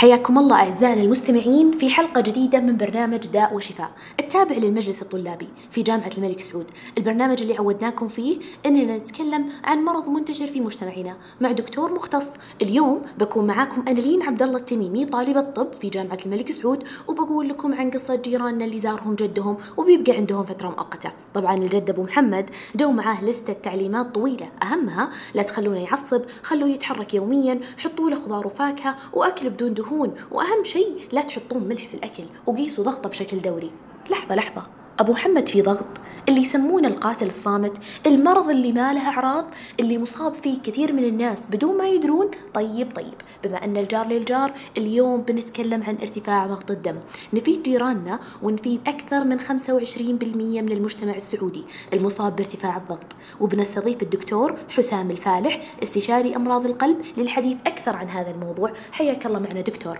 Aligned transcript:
حياكم 0.00 0.38
الله 0.38 0.56
أعزائنا 0.56 1.02
المستمعين 1.02 1.72
في 1.72 1.90
حلقة 1.90 2.20
جديدة 2.20 2.60
من 2.60 2.76
برنامج 2.76 3.26
داء 3.26 3.54
وشفاء 3.54 3.90
التابع 4.20 4.56
للمجلس 4.56 5.02
الطلابي 5.02 5.48
في 5.70 5.82
جامعة 5.82 6.10
الملك 6.18 6.40
سعود. 6.40 6.70
البرنامج 6.98 7.42
اللي 7.42 7.56
عودناكم 7.56 8.08
فيه 8.08 8.38
أننا 8.66 8.96
نتكلم 8.96 9.48
عن 9.64 9.84
مرض 9.84 10.08
منتشر 10.08 10.46
في 10.46 10.60
مجتمعنا 10.60 11.16
مع 11.40 11.52
دكتور 11.52 11.94
مختص. 11.94 12.28
اليوم 12.62 13.02
بكون 13.18 13.46
معاكم 13.46 13.84
أنا 13.88 14.00
لين 14.00 14.22
عبد 14.22 14.42
الله 14.42 14.58
التميمي 14.58 15.04
طالبة 15.04 15.40
طب 15.40 15.72
في 15.72 15.88
جامعة 15.88 16.18
الملك 16.26 16.52
سعود 16.52 16.84
وبقول 17.08 17.48
لكم 17.48 17.74
عن 17.74 17.90
قصة 17.90 18.14
جيراننا 18.14 18.64
اللي 18.64 18.78
زارهم 18.78 19.14
جدهم 19.14 19.56
وبيبقى 19.76 20.12
عندهم 20.12 20.44
فترة 20.44 20.68
مؤقتة. 20.68 21.12
طبعا 21.34 21.54
الجد 21.54 21.90
أبو 21.90 22.02
محمد 22.02 22.50
جو 22.76 22.90
معاه 22.92 23.24
لستة 23.24 23.52
تعليمات 23.52 24.14
طويلة 24.14 24.48
أهمها 24.62 25.10
لا 25.34 25.42
تخلونه 25.42 25.80
يعصب 25.80 26.22
خلوه 26.42 26.68
يتحرك 26.68 27.14
يوميا 27.14 27.60
حطوا 27.78 28.10
له 28.10 28.16
خضار 28.16 28.46
وفاكهة 28.46 28.96
وأكل 29.12 29.50
بدون 29.50 29.74
دهون. 29.74 29.89
وأهم 30.30 30.64
شيء 30.64 30.96
لا 31.12 31.22
تحطون 31.22 31.64
ملح 31.64 31.88
في 31.88 31.94
الأكل 31.94 32.24
وقيسوا 32.46 32.84
ضغطه 32.84 33.08
بشكل 33.08 33.40
دوري. 33.40 33.70
لحظة 34.10 34.34
لحظة. 34.34 34.62
أبو 35.00 35.12
محمد 35.12 35.48
في 35.48 35.62
ضغط. 35.62 35.86
اللي 36.30 36.42
يسمونه 36.42 36.88
القاتل 36.88 37.26
الصامت 37.26 37.72
المرض 38.06 38.50
اللي 38.50 38.72
ما 38.72 38.92
له 38.92 39.08
أعراض 39.08 39.44
اللي 39.80 39.98
مصاب 39.98 40.34
فيه 40.34 40.58
كثير 40.62 40.92
من 40.92 41.04
الناس 41.04 41.46
بدون 41.46 41.78
ما 41.78 41.88
يدرون. 41.88 42.30
طيب 42.54 42.92
طيب 42.96 43.14
بما 43.44 43.64
أن 43.64 43.76
الجار 43.76 44.06
للجار 44.06 44.52
اليوم 44.78 45.20
بنتكلم 45.20 45.82
عن 45.82 45.96
ارتفاع 46.00 46.46
ضغط 46.46 46.70
الدم. 46.70 46.96
نفيد 47.32 47.62
جيراننا 47.62 48.20
ونفيد 48.42 48.80
أكثر 48.86 49.24
من 49.24 49.40
25% 49.40 50.62
من 50.62 50.72
المجتمع 50.72 51.14
السعودي 51.14 51.64
المصاب 51.92 52.36
بارتفاع 52.36 52.76
الضغط. 52.76 53.06
وبنستضيف 53.40 54.02
الدكتور 54.02 54.56
حسام 54.68 55.10
الفالح 55.10 55.60
استشاري 55.82 56.36
أمراض 56.36 56.66
القلب 56.66 56.96
للحديث 57.16 57.56
أكثر 57.66 57.96
عن 57.96 58.08
هذا 58.08 58.30
الموضوع. 58.30 58.72
حياك 58.92 59.26
الله 59.26 59.38
معنا 59.38 59.60
دكتور. 59.60 59.98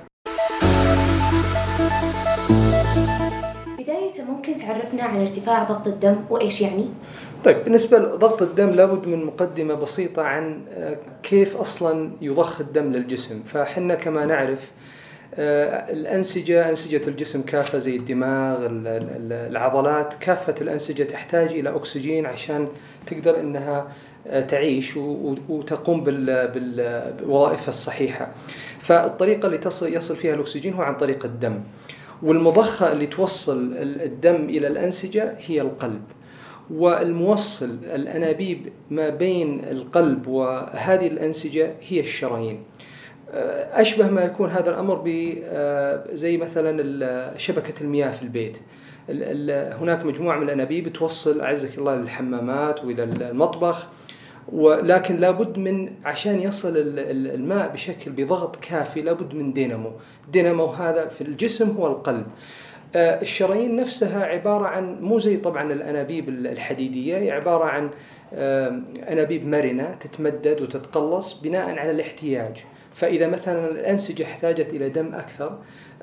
تعرفنا 4.73 5.03
عن 5.03 5.21
ارتفاع 5.21 5.63
ضغط 5.63 5.87
الدم 5.87 6.17
وإيش 6.31 6.61
يعني؟ 6.61 6.89
طيب 7.45 7.65
بالنسبة 7.65 7.99
لضغط 7.99 8.43
الدم 8.43 8.71
لابد 8.71 9.07
من 9.07 9.25
مقدمة 9.25 9.75
بسيطة 9.75 10.23
عن 10.23 10.61
آه، 10.75 10.99
كيف 11.23 11.57
أصلا 11.57 12.11
يضخ 12.21 12.61
الدم 12.61 12.93
للجسم. 12.93 13.43
فحنا 13.43 13.95
كما 13.95 14.25
نعرف 14.25 14.71
آه، 15.35 15.93
الأنسجة 15.93 16.71
أنسجة 16.71 17.09
الجسم 17.09 17.43
كافة 17.43 17.79
زي 17.79 17.97
الدماغ 17.97 18.67
ال- 18.67 18.87
ال- 18.87 19.33
العضلات. 19.51 20.15
كافة 20.21 20.55
الأنسجة 20.61 21.03
تحتاج 21.03 21.49
إلى 21.53 21.71
أكسجين 21.77 22.27
عشان 22.27 22.69
تقدر 23.07 23.41
إنها 23.41 23.89
آه، 24.27 24.41
تعيش 24.41 24.97
وتقوم 25.49 26.05
بوظائفها 26.05 27.69
الصحيحة. 27.69 28.29
فالطريقة 28.81 29.47
اللي 29.47 29.61
يصل 29.83 30.17
فيها 30.17 30.35
الأكسجين 30.35 30.75
هو 30.75 30.83
عن 30.83 30.95
طريق 30.97 31.25
الدم. 31.25 31.61
والمضخة 32.23 32.93
اللي 32.93 33.07
توصل 33.07 33.59
ال- 33.59 34.03
الدم 34.03 34.35
إلى 34.49 34.67
الأنسجة 34.67 35.35
هي 35.47 35.61
القلب. 35.61 36.03
والموصل 36.71 37.77
الأنابيب 37.95 38.73
ما 38.91 39.09
بين 39.09 39.65
القلب 39.71 40.27
وهذه 40.27 41.07
الأنسجة 41.07 41.75
هي 41.89 42.01
الشرايين. 42.01 42.63
آه، 43.33 43.81
أشبه 43.81 44.09
ما 44.11 44.23
يكون 44.23 44.51
هذا 44.51 44.71
الأمر 44.71 44.95
آه، 45.45 46.05
زي 46.13 46.37
مثلا 46.37 47.35
شبكة 47.39 47.75
المياه 47.81 48.11
في 48.11 48.23
البيت. 48.23 48.59
ال- 49.09 49.51
ال- 49.51 49.73
هناك 49.81 50.05
مجموعة 50.07 50.37
من 50.37 50.43
الأنابيب 50.43 50.93
توصل 50.93 51.41
أعزك 51.41 51.79
الله 51.79 51.97
للحمامات 51.97 52.85
وإلى 52.85 53.05
المطبخ. 53.05 53.87
ولكن 54.53 55.17
لابد 55.17 55.59
من 55.59 55.93
عشان 56.05 56.41
يصل 56.41 56.69
ال- 56.77 56.99
ال- 56.99 57.35
الماء 57.35 57.69
بشكل 57.69 58.11
بضغط 58.11 58.57
كافي 58.57 59.03
لابد 59.03 59.35
من 59.35 59.53
دينامو. 59.53 59.93
دينامو 60.33 60.67
هذا 60.67 61.09
في 61.09 61.21
الجسم 61.21 61.71
هو 61.71 61.87
القلب. 61.87 62.27
آه، 62.97 63.23
الشرايين 63.23 63.77
نفسها 63.77 64.25
عبارة 64.25 64.67
عن 64.67 65.01
مو 65.01 65.19
زي 65.19 65.37
طبعا 65.37 65.73
الأنابيب 65.73 66.29
الحديدية 66.29 67.33
عبارة 67.33 67.65
عن 67.65 67.91
آه، 68.35 68.81
أنابيب 69.09 69.47
مرنة 69.47 69.95
تتمدد 69.95 70.61
وتتقلص 70.63 71.41
بناء 71.41 71.71
على 71.79 71.91
الاحتياج. 71.91 72.65
فإذا 72.93 73.27
مثلا 73.27 73.71
الأنسجة 73.71 74.23
احتاجت 74.25 74.75
إلى 74.75 74.89
دم 74.89 75.15
أكثر 75.15 75.59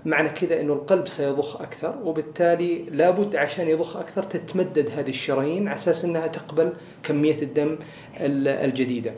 معنى 0.08 0.30
كذا 0.30 0.62
أنه 0.62 0.74
القلب 0.74 1.08
سيضخ 1.08 1.62
أكثر 1.62 1.96
وبالتالي 2.04 2.84
لابد 2.92 3.36
عشان 3.36 3.70
يضخ 3.70 3.98
أكثر 3.98 4.24
تتمدد 4.24 4.90
هذه 4.96 5.10
الشرايين 5.10 5.68
على 5.68 5.76
أساس 5.76 6.06
أنها 6.06 6.28
تقبل 6.28 6.74
كمية 7.04 7.42
الدم 7.42 7.78
ال- 8.20 8.48
الجديدة. 8.48 9.14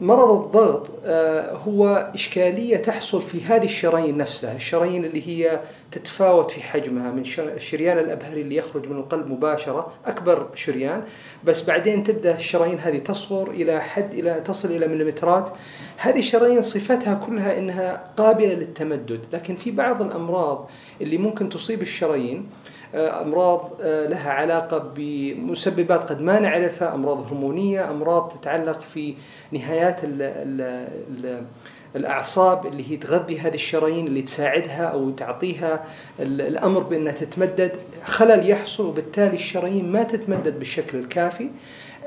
مرض 0.00 0.44
الضغط 0.44 0.90
آه، 1.04 1.54
هو 1.54 2.10
إشكالية 2.14 2.76
تحصل 2.76 3.22
في 3.22 3.44
هذه 3.44 3.64
الشرايين 3.64 4.16
نفسها 4.16 4.56
الشرايين 4.56 5.04
اللي 5.04 5.28
هي 5.28 5.60
تتفاوت 5.92 6.50
في 6.50 6.62
حجمها 6.62 7.10
من 7.10 7.22
الشريان 7.38 7.98
الأبهري 7.98 8.40
اللي 8.40 8.56
يخرج 8.56 8.88
من 8.88 8.96
القلب 8.96 9.30
مباشرة 9.30 9.92
أكبر 10.06 10.48
شريان 10.54 11.02
بس 11.44 11.64
بعدين 11.64 12.02
تبدأ 12.02 12.36
الشرايين 12.36 12.78
هذه 12.78 12.98
تصغر 12.98 13.50
إلى 13.50 13.80
حد 13.80 14.14
إلى 14.14 14.40
تصل 14.40 14.70
إلى 14.70 14.86
مليمترات. 14.86 15.50
هذه 15.96 16.18
الشرايين 16.18 16.62
صفتها 16.62 17.14
كلها 17.14 17.58
أنها 17.58 18.04
قابلة 18.16 18.54
للتمدد 18.54 19.20
لكن 19.32 19.56
في 19.56 19.70
بعض 19.70 20.02
الأمراض 20.02 20.70
اللي 21.00 21.18
ممكن 21.18 21.48
تصيب 21.48 21.82
الشرايين 21.82 22.46
آه، 22.94 23.22
أمراض 23.22 23.70
آه، 23.80 24.06
لها 24.06 24.30
علاقة 24.30 24.78
بمسببات 24.96 26.10
قد 26.10 26.22
ما 26.22 26.38
نعرفها 26.38 26.94
أمراض 26.94 27.26
هرمونية 27.26 27.90
أمراض 27.90 28.28
تتعلق 28.28 28.80
في 28.80 29.14
نهايات 29.52 29.87
ال 30.04 30.22
ال 30.22 30.60
ال 31.24 31.42
الأعصاب 31.96 32.66
اللي 32.66 32.90
هي 32.90 32.96
تغذي 32.96 33.38
هذه 33.40 33.54
الشرايين 33.54 34.06
اللي 34.06 34.22
تساعدها 34.22 34.84
أو 34.84 35.10
تعطيها 35.10 35.84
ال- 36.20 36.40
الأمر 36.40 36.82
بأنها 36.82 37.12
تتمدد 37.12 37.72
خلل 38.04 38.50
يحصل 38.50 38.86
وبالتالي 38.86 39.36
الشرايين 39.36 39.92
ما 39.92 40.02
تتمدد 40.02 40.58
بالشكل 40.58 40.98
الكافي. 40.98 41.50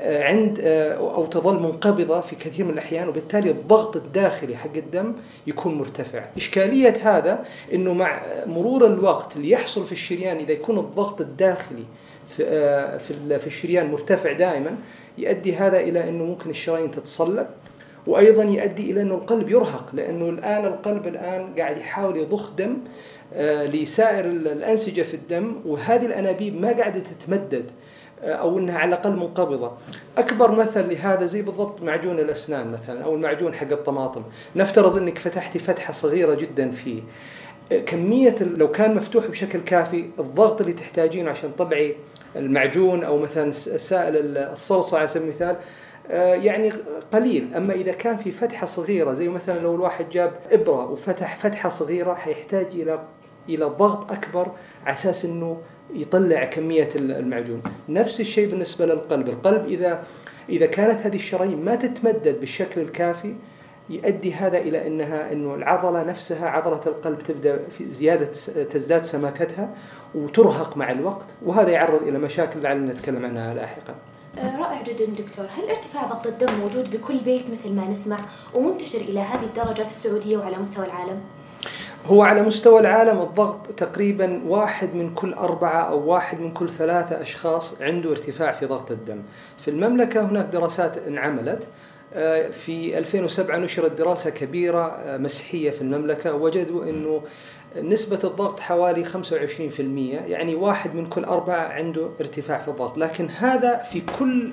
عند 0.02 0.60
آه، 0.62 0.92
أو 0.94 1.26
تظل 1.26 1.54
منقبضة 1.62 2.20
في 2.20 2.36
كثير 2.36 2.64
من 2.64 2.70
الأحيان 2.72 3.08
وبالتالي 3.08 3.50
الضغط 3.50 3.96
الداخلي 3.96 4.56
حق 4.56 4.76
الدم 4.76 5.12
يكون 5.46 5.74
مرتفع. 5.74 6.24
إشكالية 6.36 6.94
هذا 7.02 7.44
إنه 7.74 7.94
مع 7.94 8.22
مرور 8.46 8.86
الوقت 8.86 9.36
اللي 9.36 9.50
يحصل 9.50 9.84
في 9.86 9.92
الشريان 9.92 10.36
إذا 10.36 10.52
يكون 10.52 10.78
الضغط 10.78 11.20
الداخلي 11.20 11.84
في 12.28 12.44
آه، 12.46 12.96
في 12.98 13.10
ال- 13.10 13.40
في 13.40 13.46
الشريان 13.46 13.90
مرتفع 13.90 14.32
دائما 14.32 14.76
يؤدي 15.18 15.54
هذا 15.54 15.80
إلى 15.80 16.08
إنه 16.08 16.24
ممكن 16.24 16.50
الشرايين 16.50 16.90
تتصلب 16.90 17.46
وأيضا 18.06 18.42
يؤدي 18.44 18.90
إلى 18.90 19.00
إنه 19.02 19.14
القلب 19.14 19.48
يرهق 19.50 19.90
لأنه 19.92 20.28
الآن 20.28 20.64
القلب 20.66 21.06
الآن 21.06 21.54
قاعد 21.58 21.78
يحاول 21.78 22.16
يضخ 22.16 22.50
دم 22.50 22.76
آه، 23.34 23.66
لسائر 23.66 24.24
ال- 24.24 24.48
الأنسجة 24.48 25.02
في 25.02 25.14
الدم 25.14 25.54
وهذه 25.66 26.06
الأنابيب 26.06 26.60
ما 26.60 26.72
قاعدة 26.72 27.00
تتمدد 27.00 27.64
أو 28.24 28.58
إنها 28.58 28.78
على 28.78 28.88
الأقل 28.88 29.10
منقبضة. 29.16 29.72
أكبر 30.18 30.50
مثل 30.50 30.88
لهذا 30.88 31.26
زي 31.26 31.42
بالضبط 31.42 31.82
معجون 31.82 32.18
الأسنان 32.18 32.72
مثلا 32.72 33.04
أو 33.04 33.14
المعجون 33.14 33.54
حق 33.54 33.70
الطماطم، 33.72 34.22
نفترض 34.56 34.98
إنك 34.98 35.18
فتحتي 35.18 35.58
فتحة 35.58 35.92
صغيرة 35.92 36.34
جدا 36.34 36.70
فيه. 36.70 37.02
كمية 37.86 38.36
لو 38.40 38.70
كان 38.70 38.94
مفتوح 38.94 39.26
بشكل 39.26 39.58
كافي 39.60 40.04
الضغط 40.18 40.60
اللي 40.60 40.72
تحتاجينه 40.72 41.30
عشان 41.30 41.56
تطلعي 41.56 41.94
المعجون 42.36 43.04
أو 43.04 43.18
مثلا 43.18 43.50
سائل 43.50 44.16
ال- 44.16 44.38
الصلصة 44.38 44.98
على 44.98 45.08
سبيل 45.08 45.28
المثال 45.28 45.56
آه، 46.10 46.34
يعني 46.34 46.72
قليل 47.12 47.54
أما 47.56 47.74
إذا 47.74 47.92
كان 47.92 48.16
في 48.16 48.30
فتحة 48.30 48.66
صغيرة 48.66 49.12
زي 49.12 49.28
مثلا 49.28 49.58
لو 49.58 49.74
الواحد 49.74 50.10
جاب 50.10 50.32
إبرة 50.52 50.90
وفتح 50.90 51.36
فتحة 51.36 51.68
صغيرة 51.68 52.14
حيحتاج 52.14 52.66
إلى 52.74 52.98
إلى 53.48 53.64
ضغط 53.64 54.12
أكبر 54.12 54.48
على 54.84 54.92
أساس 54.92 55.24
إنه 55.24 55.58
يطلع 55.94 56.44
كمية 56.44 56.88
ال- 56.96 57.12
المعجون 57.12 57.62
نفس 57.88 58.20
الشيء 58.20 58.48
بالنسبة 58.50 58.86
للقلب 58.86 59.28
القلب 59.28 59.66
اذا 59.66 60.04
إذا 60.48 60.66
كانت 60.66 61.00
هذه 61.00 61.16
الشرايين 61.16 61.64
ما 61.64 61.74
تتمدد 61.74 62.40
بالشكل 62.40 62.80
الكافي 62.80 63.34
يؤدي 63.90 64.34
هذا 64.34 64.58
إلى 64.58 64.86
انها 64.86 65.32
إنه 65.32 65.54
العضلة 65.54 66.02
نفسها 66.02 66.48
عضلة 66.48 66.80
القلب 66.86 67.18
تبدأ 67.22 67.58
في 67.78 67.92
زيادة 67.92 68.26
تزداد 68.64 69.04
سماكتها 69.04 69.74
وترهق 70.14 70.76
مع 70.76 70.90
الوقت 70.90 71.26
وهذا 71.46 71.68
يعرض 71.70 72.02
إلى 72.02 72.18
مشاكل 72.18 72.62
لعلنا 72.62 72.92
نتكلم 72.92 73.26
عنها 73.26 73.54
لاحقا. 73.54 73.94
آه، 74.38 74.58
رائع 74.60 74.82
جدا 74.82 75.04
دكتور 75.04 75.44
هل 75.56 75.68
ارتفاع 75.68 76.02
ضغط 76.06 76.26
الدم 76.26 76.54
موجود 76.54 76.90
بكل 76.96 77.18
بيت 77.18 77.50
مثل 77.50 77.72
ما 77.72 77.88
نسمع 77.88 78.18
ومنتشر 78.54 78.98
إلى 79.00 79.20
هذه 79.20 79.42
الدرجة 79.44 79.82
في 79.82 79.90
السعودية 79.90 80.36
وعلى 80.36 80.56
مستوى 80.56 80.86
العالم؟ 80.86 81.20
هو 82.06 82.22
على 82.22 82.42
مستوى 82.42 82.80
العالم 82.80 83.20
الضغط 83.20 83.66
تقريبا 83.66 84.42
واحد 84.46 84.94
من 84.94 85.14
كل 85.14 85.34
أربعة 85.34 85.82
أو 85.82 86.10
واحد 86.10 86.40
من 86.40 86.50
كل 86.50 86.68
ثلاثة 86.68 87.22
أشخاص 87.22 87.82
عنده 87.82 88.10
ارتفاع 88.10 88.52
في 88.52 88.66
ضغط 88.66 88.90
الدم. 88.90 89.22
في 89.58 89.68
المملكة 89.68 90.24
هناك 90.24 90.46
دراسات 90.46 90.98
انعملت. 90.98 91.66
آه، 92.14 92.48
في 92.48 92.98
2007 92.98 93.56
نشرت 93.58 93.98
دراسة 93.98 94.30
كبيرة 94.30 94.86
آه، 94.86 95.18
مسحية 95.18 95.70
في 95.70 95.82
المملكة. 95.82 96.34
وجدوا 96.34 96.84
أنه 96.84 97.22
نسبة 97.76 98.18
الضغط 98.24 98.60
حوالي 98.60 99.04
25% 99.04 99.08
يعني 100.30 100.54
واحد 100.54 100.94
من 100.94 101.06
كل 101.06 101.24
أربعة 101.24 101.68
عنده 101.68 102.10
ارتفاع 102.20 102.58
في 102.58 102.68
الضغط. 102.68 102.98
لكن 102.98 103.28
هذا 103.28 103.76
في 103.76 104.00
كل 104.18 104.52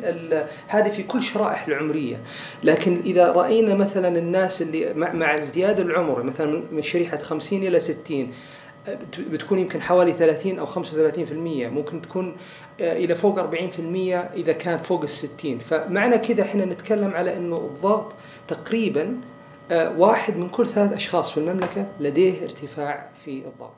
هذه 0.67 0.89
في 0.89 1.03
كل 1.03 1.21
شرائح 1.21 1.67
العمرية. 1.67 2.19
لكن 2.63 3.01
إذا 3.05 3.31
رأينا 3.31 3.75
مثلا 3.75 4.19
الناس 4.19 4.61
اللي 4.61 4.93
مع, 4.93 5.13
مع 5.13 5.33
ازدياد 5.33 5.79
العمر 5.79 6.23
مثلا 6.23 6.63
من 6.71 6.81
شريحة 6.81 7.17
50 7.17 7.63
إلى 7.63 7.79
60 7.79 8.31
بتكون 9.19 9.59
يمكن 9.59 9.81
حوالي 9.81 10.13
30 10.13 10.59
أو 10.59 10.65
35% 10.65 10.71
ممكن 11.31 12.01
تكون 12.01 12.35
آه، 12.81 12.97
إلى 12.97 13.15
فوق 13.15 13.39
40% 13.39 13.79
إذا 14.35 14.53
كان 14.53 14.77
فوق 14.77 15.01
ال 15.01 15.09
60 15.09 15.59
فمعنى 15.59 16.17
كذا 16.17 16.41
إحنا 16.41 16.65
نتكلم 16.65 17.13
على 17.13 17.37
إنه 17.37 17.55
الضغط 17.55 18.13
تقريبا 18.47 19.17
واحد 19.71 20.37
من 20.37 20.49
كل 20.49 20.67
ثلاث 20.67 20.93
أشخاص 20.93 21.31
في 21.31 21.37
المملكة 21.37 21.85
لديه 21.99 22.43
ارتفاع 22.43 23.09
في 23.25 23.43
الضغط. 23.45 23.71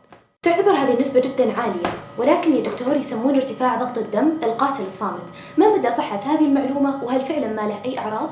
تعتبر 0.43 0.71
هذه 0.71 0.93
النسبة 0.93 1.19
جدا 1.19 1.53
عالية 1.53 1.93
ولكن 2.17 2.55
يا 2.55 2.61
دكتور 2.61 2.95
يسمون 2.95 3.35
ارتفاع 3.35 3.75
ضغط 3.75 3.97
الدم 3.97 4.31
القاتل 4.43 4.85
الصامت 4.85 5.23
ما 5.57 5.77
مدى 5.77 5.91
صحة 5.91 6.19
هذه 6.19 6.45
المعلومة 6.45 7.03
وهل 7.03 7.21
فعلا 7.21 7.47
ما 7.47 7.61
له 7.61 7.79
أي 7.85 7.99
أعراض؟ 7.99 8.29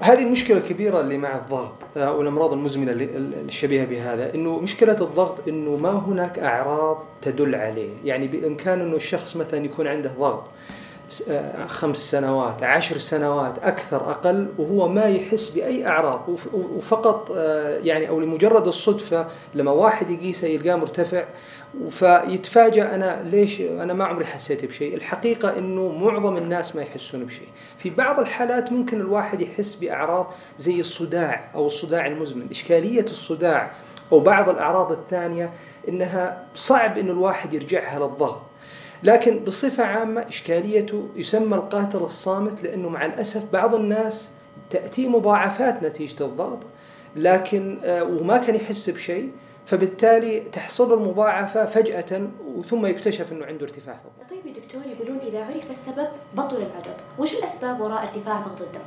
هذه 0.00 0.22
المشكلة 0.22 0.58
الكبيرة 0.58 1.00
اللي 1.00 1.18
مع 1.18 1.36
الضغط 1.36 1.86
آه، 1.96 2.12
والأمراض 2.12 2.52
المزمنة 2.52 2.92
الشبيهة 2.92 3.84
بهذا 3.84 4.34
إنه 4.34 4.58
مشكلة 4.58 4.92
الضغط 5.00 5.48
إنه 5.48 5.76
ما 5.76 5.90
هناك 5.90 6.38
أعراض 6.38 6.98
تدل 7.22 7.54
عليه 7.54 7.90
يعني 8.04 8.28
بإمكان 8.28 8.80
إنه 8.80 8.96
الشخص 8.96 9.36
مثلا 9.36 9.64
يكون 9.64 9.86
عنده 9.86 10.10
ضغط 10.18 10.44
آه، 10.44 10.50
خمس 11.66 11.96
سنوات 11.96 12.62
عشر 12.62 12.98
سنوات 12.98 13.58
أكثر 13.58 14.10
أقل 14.10 14.48
وهو 14.58 14.88
ما 14.88 15.04
يحس 15.04 15.48
بأي 15.48 15.86
أعراض 15.86 16.28
وفقط 16.52 17.32
آه، 17.36 17.78
يعني 17.78 18.08
أو 18.08 18.20
لمجرد 18.20 18.66
الصدفة 18.66 19.26
لما 19.54 19.70
واحد 19.70 20.10
يقيسه 20.10 20.48
يلقاه 20.48 20.76
مرتفع 20.76 21.24
فيتفاجأ 21.90 22.94
أنا 22.94 23.22
ليش 23.22 23.60
أنا 23.60 23.92
ما 23.92 24.04
عمري 24.04 24.24
حسيت 24.24 24.64
بشيء. 24.64 24.94
الحقيقة 24.94 25.58
أنه 25.58 25.88
معظم 25.88 26.36
الناس 26.36 26.76
ما 26.76 26.82
يحسون 26.82 27.24
بشيء. 27.24 27.48
في 27.78 27.90
بعض 27.90 28.20
الحالات 28.20 28.72
ممكن 28.72 29.00
الواحد 29.00 29.40
يحس 29.40 29.74
بأعراض 29.74 30.32
زي 30.58 30.80
الصداع 30.80 31.50
أو 31.54 31.66
الصداع 31.66 32.06
المزمن 32.06 32.46
إشكالية 32.50 33.04
الصداع 33.04 33.70
أو 34.12 34.20
بعض 34.20 34.48
الأعراض 34.48 34.92
الثانية 34.92 35.50
إنها 35.88 36.44
صعب 36.54 36.98
أن 36.98 37.08
الواحد 37.08 37.54
يرجعها 37.54 37.98
للضغط. 37.98 38.49
لكن 39.02 39.44
بصفة 39.44 39.84
عامة 39.84 40.28
إشكاليته 40.28 41.08
يسمى 41.16 41.56
القاتل 41.56 41.98
الصامت 41.98 42.62
لأنه 42.62 42.88
مع 42.88 43.06
الأسف 43.06 43.52
بعض 43.52 43.74
الناس 43.74 44.30
تأتي 44.70 45.08
مضاعفات 45.08 45.82
نتيجة 45.82 46.24
الضغط 46.24 46.58
لكن 47.16 47.78
آه، 47.84 48.04
وما 48.04 48.38
كان 48.38 48.54
يحس 48.54 48.90
بشيء 48.90 49.30
فبالتالي 49.66 50.40
تحصل 50.40 50.92
المضاعفة 50.92 51.66
فجأة 51.66 52.28
ثم 52.70 52.86
يكتشف 52.86 53.32
أنه 53.32 53.46
عنده 53.46 53.64
ارتفاع 53.64 53.94
في 53.94 54.00
الضغط 54.04 54.30
طيب 54.30 54.56
يا 54.56 54.60
دكتور 54.62 54.82
يقولون 54.92 55.18
إذا 55.26 55.44
عرف 55.44 55.70
السبب 55.70 56.08
بطل 56.34 56.56
العجب 56.56 56.96
وش 57.18 57.34
الأسباب 57.34 57.80
وراء 57.80 58.02
ارتفاع 58.02 58.40
ضغط 58.40 58.60
الدم؟ 58.60 58.80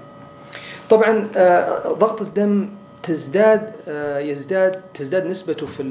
طبعا 0.90 1.30
آه، 1.36 1.92
ضغط 1.94 2.22
الدم 2.22 2.70
تزداد 3.04 3.74
آه، 3.88 4.20
يزداد 4.20 4.82
تزداد 4.94 5.26
نسبته 5.26 5.66
في 5.68 5.84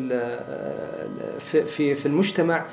في 1.66 1.94
في 1.94 2.06
المجتمع 2.06 2.64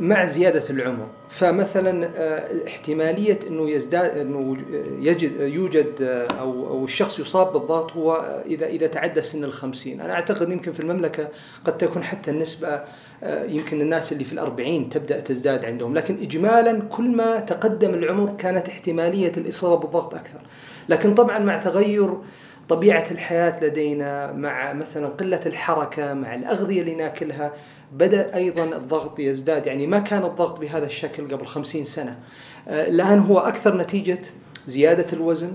مع 0.00 0.24
زيادة 0.24 0.62
العمر. 0.70 1.06
فمثلا 1.30 2.10
آه، 2.16 2.66
احتمالية 2.66 3.38
إنه 3.48 3.70
يزداد 3.70 4.18
إنه 4.18 4.56
يجد 5.00 5.40
يوجد 5.40 6.02
آه، 6.02 6.26
أو 6.26 6.68
أو 6.68 6.84
الشخص 6.84 7.18
يصاب 7.18 7.52
بالضغط 7.52 7.92
هو 7.92 8.40
إذا 8.46 8.66
إذا 8.66 8.86
تعدى 8.86 9.22
سن 9.22 9.44
الخمسين، 9.44 10.00
أنا 10.00 10.12
أعتقد 10.12 10.52
يمكن 10.52 10.72
في 10.72 10.80
المملكة 10.80 11.28
قد 11.64 11.78
تكون 11.78 12.02
حتى 12.02 12.30
النسبة 12.30 12.80
آه، 13.22 13.44
يمكن 13.44 13.80
الناس 13.80 14.12
اللي 14.12 14.24
في 14.24 14.32
الأربعين 14.32 14.88
تبدأ 14.88 15.20
تزداد 15.20 15.64
عندهم، 15.64 15.94
لكن 15.94 16.18
اجمالا 16.22 16.80
كل 16.80 17.08
ما 17.16 17.40
تقدم 17.40 17.94
العمر 17.94 18.34
كانت 18.38 18.68
احتمالية 18.68 19.32
الإصابة 19.36 19.76
بالضغط 19.82 20.14
أكثر، 20.14 20.40
لكن 20.88 21.14
طبعا 21.14 21.38
مع 21.38 21.56
تغير 21.56 22.14
طبيعة 22.68 23.04
الحياة 23.10 23.64
لدينا 23.64 24.32
مع 24.32 24.72
مثلا 24.72 25.06
قلة 25.06 25.40
الحركة 25.46 26.14
مع 26.14 26.34
الأغذية 26.34 26.80
اللي 26.80 26.94
ناكلها 26.94 27.52
بدأ 27.92 28.36
أيضا 28.36 28.64
الضغط 28.64 29.20
يزداد. 29.20 29.66
يعني 29.66 29.86
ما 29.86 29.98
كان 29.98 30.24
الضغط 30.24 30.60
بهذا 30.60 30.86
الشكل 30.86 31.28
قبل 31.28 31.46
خمسين 31.46 31.84
سنة. 31.84 32.18
آه، 32.68 32.88
الآن 32.88 33.18
هو 33.18 33.38
أكثر 33.38 33.76
نتيجة 33.76 34.22
زيادة 34.66 35.06
الوزن 35.12 35.52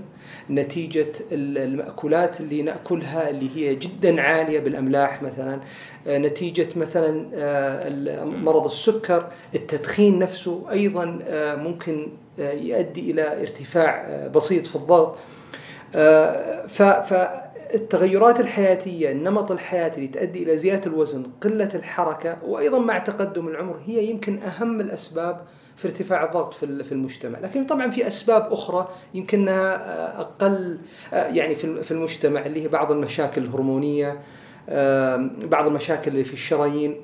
نتيجة 0.50 1.12
المأكولات 1.32 2.40
اللي 2.40 2.62
نأكلها 2.62 3.30
اللي 3.30 3.48
هي 3.56 3.74
جدا 3.74 4.22
عالية 4.22 4.60
بالأملاح 4.60 5.22
مثلا. 5.22 5.60
آه، 6.06 6.18
نتيجة 6.18 6.68
مثلا 6.76 7.30
آه، 7.34 8.24
مرض 8.24 8.64
السكر 8.66 9.32
التدخين 9.54 10.18
نفسه 10.18 10.66
أيضا 10.70 11.18
ممكن 11.56 12.08
يؤدي 12.38 13.10
إلى 13.10 13.42
ارتفاع 13.42 14.26
بسيط 14.34 14.66
في 14.66 14.76
الضغط. 14.76 15.18
ف 16.68 16.82
التغيرات 17.74 18.40
الحياتية 18.40 19.12
النمط 19.12 19.50
الحياتي 19.50 19.96
اللي 19.96 20.08
تؤدي 20.08 20.42
إلى 20.42 20.58
زيادة 20.58 20.90
الوزن 20.90 21.26
قلة 21.42 21.70
الحركة 21.74 22.38
وأيضا 22.44 22.78
مع 22.78 22.98
تقدم 22.98 23.48
العمر 23.48 23.80
هي 23.86 24.04
يمكن 24.04 24.42
أهم 24.42 24.80
الأسباب 24.80 25.46
في 25.76 25.88
ارتفاع 25.88 26.24
الضغط 26.24 26.54
في 26.54 26.92
المجتمع 26.92 27.38
لكن 27.38 27.64
طبعا 27.64 27.90
في 27.90 28.06
أسباب 28.06 28.52
أخرى 28.52 28.88
يمكنها 29.14 29.74
آه، 29.74 30.20
أقل 30.20 30.78
آه، 31.12 31.26
يعني 31.26 31.54
في 31.54 31.90
المجتمع 31.90 32.46
اللي 32.46 32.62
هي 32.62 32.68
بعض 32.68 32.92
المشاكل 32.92 33.42
الهرمونية 33.42 34.20
بعض 35.42 35.66
المشاكل 35.66 36.10
اللي 36.10 36.24
في 36.24 36.32
الشرايين 36.32 36.96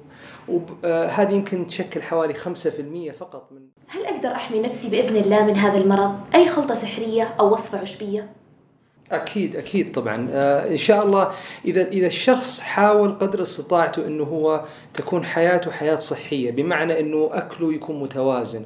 وهذه 0.48 1.32
يمكن 1.32 1.66
تشكل 1.66 2.02
حوالي 2.02 2.34
5% 2.34 3.12
فقط 3.12 3.52
من 3.52 3.60
هل 3.88 4.06
أقدر 4.06 4.32
أحمي 4.32 4.60
نفسي 4.60 4.88
بإذن 4.88 5.16
الله 5.16 5.44
من 5.44 5.56
هذا 5.56 5.78
المرض؟ 5.78 6.14
أي 6.34 6.48
خلطة 6.48 6.74
سحرية 6.74 7.34
أو 7.40 7.52
وصفة 7.52 7.78
عشبية؟ 7.78 8.28
أكيد 9.12 9.56
أكيد 9.56 9.92
طبعا. 9.92 10.28
آه 10.32 10.68
إن 10.70 10.76
شاء 10.76 11.06
الله 11.06 11.32
إذا 11.64 11.88
إذا 11.88 12.06
الشخص 12.06 12.60
حاول 12.60 13.12
قدر 13.18 13.42
استطاعته 13.42 14.06
إنه 14.06 14.24
هو 14.24 14.64
تكون 14.94 15.24
حياته 15.24 15.70
حياة 15.70 15.96
صحية 15.96 16.50
بمعنى 16.50 17.00
إنه 17.00 17.30
أكله 17.32 17.74
يكون 17.74 18.00
متوازن. 18.00 18.64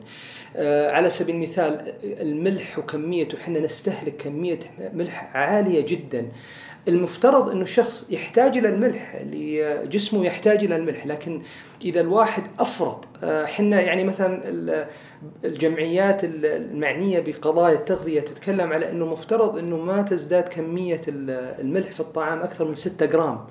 آه 0.57 0.91
على 0.91 1.11
سبيل 1.11 1.35
المثال 1.35 1.93
الملح 2.05 2.79
وكميته 2.79 3.39
إحنا 3.39 3.61
نستهلك 3.61 4.17
كمية 4.17 4.59
ملح 4.95 5.37
عالية 5.37 5.87
جدا. 5.87 6.26
المفترض 6.89 7.51
أنه 7.51 7.63
الشخص 7.63 8.07
يحتاج 8.11 8.59
إلى 8.59 8.69
الملح 8.69 9.23
جسمه 9.85 10.27
يحتاج 10.27 10.65
إلى 10.65 10.77
الملح 10.77 11.07
لكن 11.07 11.43
إذا 11.85 12.01
الواحد 12.01 12.43
أفرط 12.59 13.09
آه، 13.25 13.47
حنا 13.47 13.81
يعني 13.81 14.05
مثلا 14.05 14.43
الجمعيات 15.45 16.21
المعنية 16.25 17.21
بقضايا 17.21 17.75
التغذية 17.75 18.21
تتكلم 18.21 18.73
على 18.73 18.91
أنه 18.91 19.07
مفترض 19.07 19.59
أنه 19.59 19.77
ما 19.77 20.03
تزداد 20.03 20.49
كمية 20.49 21.01
الملح 21.09 21.93
في 21.93 22.01
الطعام 22.01 22.43
أكثر 22.43 22.65
من 22.65 22.75
6 22.75 23.07
جرام 23.07 23.45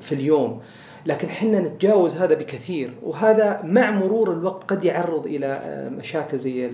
في 0.00 0.12
اليوم. 0.12 0.60
لكن 1.06 1.28
حنا 1.28 1.60
نتجاوز 1.60 2.16
هذا 2.16 2.34
بكثير 2.34 2.94
وهذا 3.02 3.60
مع 3.64 3.90
مرور 3.90 4.32
الوقت 4.32 4.70
قد 4.70 4.84
يعرض 4.84 5.26
إلى 5.26 5.46
آه، 5.46 5.88
مشاكل 5.88 6.38
زي 6.38 6.70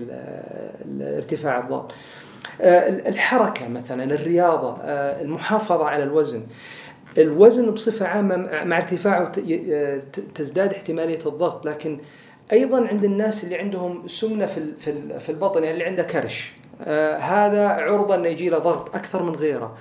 ارتفاع 1.01 1.59
الضغط. 1.59 1.91
آه، 1.91 1.95
الحركة 2.61 3.67
مثلا 3.67 4.03
الرياضة 4.03 4.77
آه، 4.81 5.21
المحافظة 5.21 5.85
على 5.85 6.03
الوزن. 6.03 6.43
الوزن 7.17 7.71
بصفة 7.71 8.07
عامة 8.07 8.35
مع 8.63 8.77
ارتفاعه 8.77 9.31
آه، 9.71 10.01
تزداد 10.35 10.73
احتمالية 10.73 11.19
الضغط. 11.25 11.65
لكن 11.65 11.99
أيضا 12.51 12.87
عند 12.87 13.03
الناس 13.03 13.43
اللي 13.43 13.55
عندهم 13.55 14.07
سمنة 14.07 14.45
في 14.45 14.73
في 15.19 15.29
البطن 15.29 15.63
يعني 15.63 15.73
اللي 15.73 15.85
عنده 15.85 16.03
كرش 16.03 16.51
هذا 17.19 17.67
عرضة 17.67 18.15
إنه 18.15 18.27
يجي 18.27 18.49
له 18.49 18.57
ضغط 18.57 18.95
أكثر 18.95 19.23
من 19.23 19.35
غيره. 19.35 19.77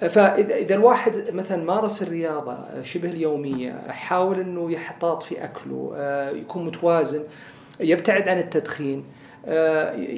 فإذا 0.00 0.54
إذا 0.54 0.74
الواحد 0.74 1.24
مثلا 1.32 1.64
مارس 1.64 2.02
الرياضة 2.02 2.82
شبه 2.82 3.10
اليومية 3.10 3.82
حاول 3.88 4.40
إنه 4.40 4.72
يحتاط 4.72 5.22
في 5.22 5.44
أكله 5.44 5.92
يكون 6.34 6.64
متوازن 6.64 7.22
يبتعد 7.80 8.28
عن 8.28 8.38
التدخين 8.38 8.98
آه، 8.98 9.04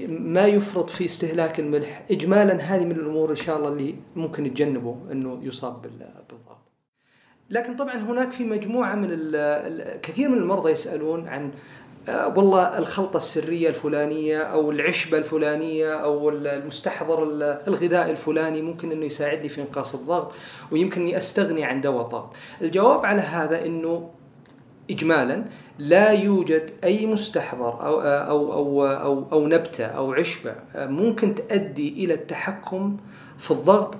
ما 0.08 0.47
يفرط 0.47 0.90
في 0.90 1.04
استهلاك 1.04 1.61
الملح. 1.61 2.04
اجمالا 2.11 2.54
هذه 2.54 2.85
من 2.85 2.92
الأمور 2.92 3.30
إن 3.30 3.37
شاء 3.37 3.56
الله 3.56 3.68
اللي 3.68 3.94
ممكن 4.16 4.47
يتجنبوا 4.47 4.97
إنه 5.12 5.40
يصاب 5.42 5.82
بالضغط. 5.82 6.58
لكن 7.50 7.76
طبعا 7.76 7.97
هناك 7.97 8.32
في 8.32 8.44
مجموعة 8.44 8.94
من 8.94 9.08
كثير 10.02 10.28
من 10.28 10.38
المرضى 10.38 10.70
يسألون 10.70 11.28
عن 11.28 11.50
آه، 12.08 12.28
والله 12.28 12.78
الخلطة 12.78 13.16
السرية 13.16 13.68
الفلانية 13.68 14.42
أو 14.42 14.70
العشبة 14.70 15.18
الفلانية 15.18 15.94
أو 15.94 16.28
المستحضر 16.28 17.23
الغذائي 17.68 18.11
الفلاني 18.11 18.62
ممكن 18.62 18.92
أنه 18.92 19.06
يساعدني 19.06 19.49
في 19.49 19.61
إنقاص 19.61 19.94
الضغط 19.94 20.32
ويمكن 20.73 21.00
أني 21.00 21.16
أستغني 21.16 21.64
عن 21.64 21.80
دواء 21.80 22.04
الضغط. 22.04 22.37
الجواب 22.62 23.06
على 23.06 23.20
هذا 23.20 23.66
أنه 23.66 24.11
اجمالا 24.90 25.45
لا 25.78 26.11
يوجد 26.11 26.71
أي 26.85 27.07
مستحضر 27.07 27.87
أو 27.87 28.00
أو 28.00 28.52
أو 28.52 28.87
أو, 28.87 29.25
أو 29.33 29.49
نبتة 29.49 29.85
أو 29.85 30.12
عشبة 30.12 30.54
ممكن 30.75 31.35
تؤدي 31.35 32.04
إلى 32.04 32.14
التحكم 32.14 32.97
في 33.38 33.50
الضغط 33.50 33.95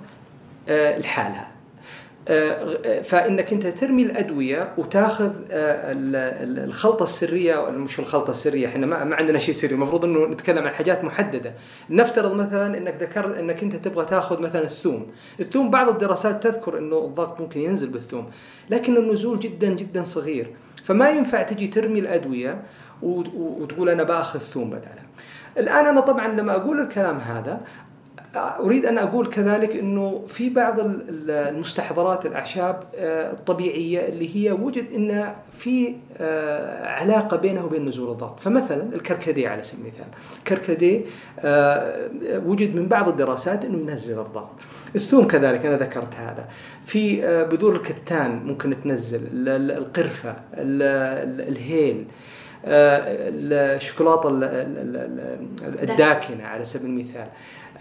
آه، 0.69 0.99
لحالها. 0.99 1.47
فإنك 3.03 3.53
أنت 3.53 3.67
ترمي 3.67 4.03
الأدوية 4.03 4.73
وتاخذ 4.77 5.31
آه، 5.51 5.91
الخلطة 6.65 7.03
السرية 7.03 7.69
مش 7.69 7.99
الخلطة 7.99 8.31
السرية 8.31 8.67
إحنا 8.67 8.85
ما 8.85 9.15
عندنا 9.15 9.39
شيء 9.39 9.55
سري 9.55 9.73
المفروض 9.73 10.05
إنه 10.05 10.25
نتكلم 10.25 10.67
عن 10.67 10.73
حاجات 10.73 11.03
محددة. 11.03 11.53
نفترض 11.89 12.33
مثلا 12.33 12.77
إنك 12.77 12.95
ذكرت 13.01 13.37
إنك 13.37 13.63
أنت 13.63 13.75
تبغى 13.75 14.05
تاخذ 14.05 14.41
مثلا 14.41 14.63
الثوم. 14.63 15.07
الثوم 15.39 15.69
بعض 15.69 15.89
الدراسات 15.89 16.43
تذكر 16.43 16.77
إنه 16.77 16.97
الضغط 17.05 17.41
ممكن 17.41 17.59
ينزل 17.59 17.89
بالثوم 17.89 18.29
لكن 18.69 18.97
النزول 18.97 19.39
جدا 19.39 19.69
جدا 19.69 20.03
صغير. 20.03 20.53
فما 20.83 21.09
ينفع 21.09 21.41
تجي 21.41 21.67
ترمي 21.67 21.99
الأدوية 21.99 22.61
وتقول 23.01 23.89
أنا 23.89 24.03
بأخذ 24.03 24.39
ثوم 24.39 24.69
بدالها 24.69 25.09
الآن 25.57 25.85
أنا 25.85 26.01
طبعا 26.01 26.27
لما 26.27 26.55
أقول 26.55 26.81
الكلام 26.81 27.17
هذا 27.17 27.61
أريد 28.35 28.85
أن 28.85 28.97
أقول 28.97 29.27
كذلك 29.27 29.75
إنه 29.75 30.23
في 30.27 30.49
بعض 30.49 30.75
المستحضرات 30.79 32.25
الأعشاب 32.25 32.83
آه، 32.95 33.31
الطبيعية 33.31 34.07
اللي 34.07 34.35
هي 34.35 34.51
وجد 34.51 34.85
إن 34.95 35.33
في 35.51 35.95
آه، 36.17 36.87
علاقة 36.87 37.37
بينها 37.37 37.63
وبين 37.63 37.85
نزول 37.85 38.11
الضغط، 38.11 38.39
فمثلا 38.39 38.83
الكركديه 38.93 39.49
على 39.49 39.63
سبيل 39.63 39.85
المثال، 39.85 40.07
الكركديه 40.37 41.01
آه، 41.39 42.09
وجد 42.45 42.75
من 42.75 42.87
بعض 42.87 43.09
الدراسات 43.09 43.65
إنه 43.65 43.77
ينزل 43.77 44.19
الضغط. 44.19 44.51
الثوم 44.95 45.27
كذلك 45.27 45.65
أنا 45.65 45.77
ذكرت 45.77 46.15
هذا. 46.15 46.47
في 46.85 47.21
بذور 47.45 47.75
الكتان 47.75 48.43
ممكن 48.45 48.83
تنزل، 48.83 49.21
القرفة، 49.47 50.35
الهيل، 50.53 52.05
الشوكولاتة 52.65 54.29
الداكنة 55.63 56.43
على 56.43 56.63
سبيل 56.63 56.89
المثال. 56.89 57.27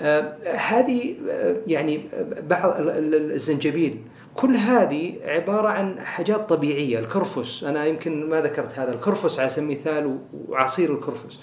آه، 0.01 0.37
هذه 0.57 1.15
آه، 1.31 1.57
يعني 1.67 2.01
بعض 2.49 2.75
الزنجبيل. 2.79 3.99
كل 4.35 4.57
هذه 4.57 5.15
عبارة 5.25 5.69
عن 5.69 6.01
حاجات 6.01 6.49
طبيعية. 6.49 6.99
الكرفس 6.99 7.65
أنا 7.65 7.85
يمكن 7.85 8.31
ما 8.31 8.41
ذكرت 8.41 8.79
هذا. 8.79 8.95
الكرفس 8.95 9.41
على 9.41 9.49
سبيل 9.49 9.65
المثال 9.65 10.19
وعصير 10.49 10.95
الكرفس. 10.95 11.41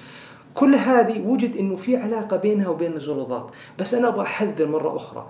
كل 0.53 0.75
هذه 0.75 1.21
وجد 1.21 1.57
إنه 1.57 1.75
في 1.75 1.97
علاقة 1.97 2.38
بينها 2.38 2.67
وبين 2.67 2.95
نزول 2.95 3.19
الضغط، 3.19 3.53
بس 3.79 3.93
أنا 3.93 4.07
أبغى 4.07 4.21
أحذر 4.21 4.67
مرة 4.67 4.95
أخرى. 4.95 5.29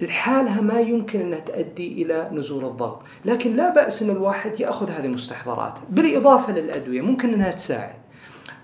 لحالها 0.00 0.60
ما 0.60 0.80
يمكن 0.80 1.20
إنها 1.20 1.38
تؤدي 1.38 2.02
إلى 2.02 2.30
نزول 2.32 2.64
الضغط، 2.64 3.02
لكن 3.24 3.56
لا 3.56 3.74
بأس 3.74 4.02
إن 4.02 4.10
الواحد 4.10 4.60
يأخذ 4.60 4.90
هذه 4.90 5.06
المستحضرات، 5.06 5.78
بالإضافة 5.90 6.52
للأدوية 6.52 7.00
ممكن 7.00 7.32
إنها 7.32 7.50
تساعد. 7.50 8.05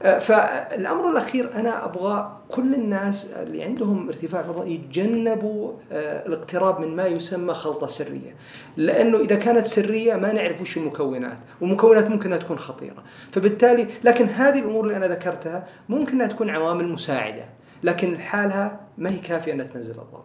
فالأمر 0.02 1.11
الأخير 1.11 1.54
أنا 1.54 1.85
أبغى 1.85 2.38
كل 2.50 2.75
الناس 2.75 3.32
اللي 3.32 3.62
عندهم 3.62 4.09
ارتفاع 4.09 4.42
فضاء 4.42 4.68
يتجنبوا 4.68 5.73
آه، 5.92 6.26
الاقتراب 6.26 6.80
من 6.80 6.97
ما 6.97 7.06
يسمى 7.06 7.54
خلطة 7.54 7.87
سرية. 7.87 8.37
لأنه 8.76 9.18
إذا 9.18 9.37
كانت 9.37 9.66
سرية 9.66 10.14
ما 10.14 10.32
نعرف 10.32 10.61
وش 10.61 10.76
المكونات 10.76 11.38
والمكونات 11.61 12.11
ممكن 12.11 12.38
تكون 12.38 12.59
خطيرة. 12.59 13.04
فبالتالي 13.32 13.87
لكن 14.04 14.25
هذه 14.25 14.59
الأمور 14.59 14.85
اللي 14.85 14.97
أنا 14.97 15.09
ذكرتها 15.09 15.66
ممكن 15.88 16.12
أنها 16.12 16.26
تكون 16.26 16.50
عوامل 16.50 16.88
مساعدة 16.88 17.44
لكن 17.82 18.14
لحالها 18.14 18.80
ما 18.99 19.11
هي 19.11 19.18
كافية 19.18 19.52
انها 19.52 19.66
تنزل 19.66 19.90
الضغط 19.90 20.25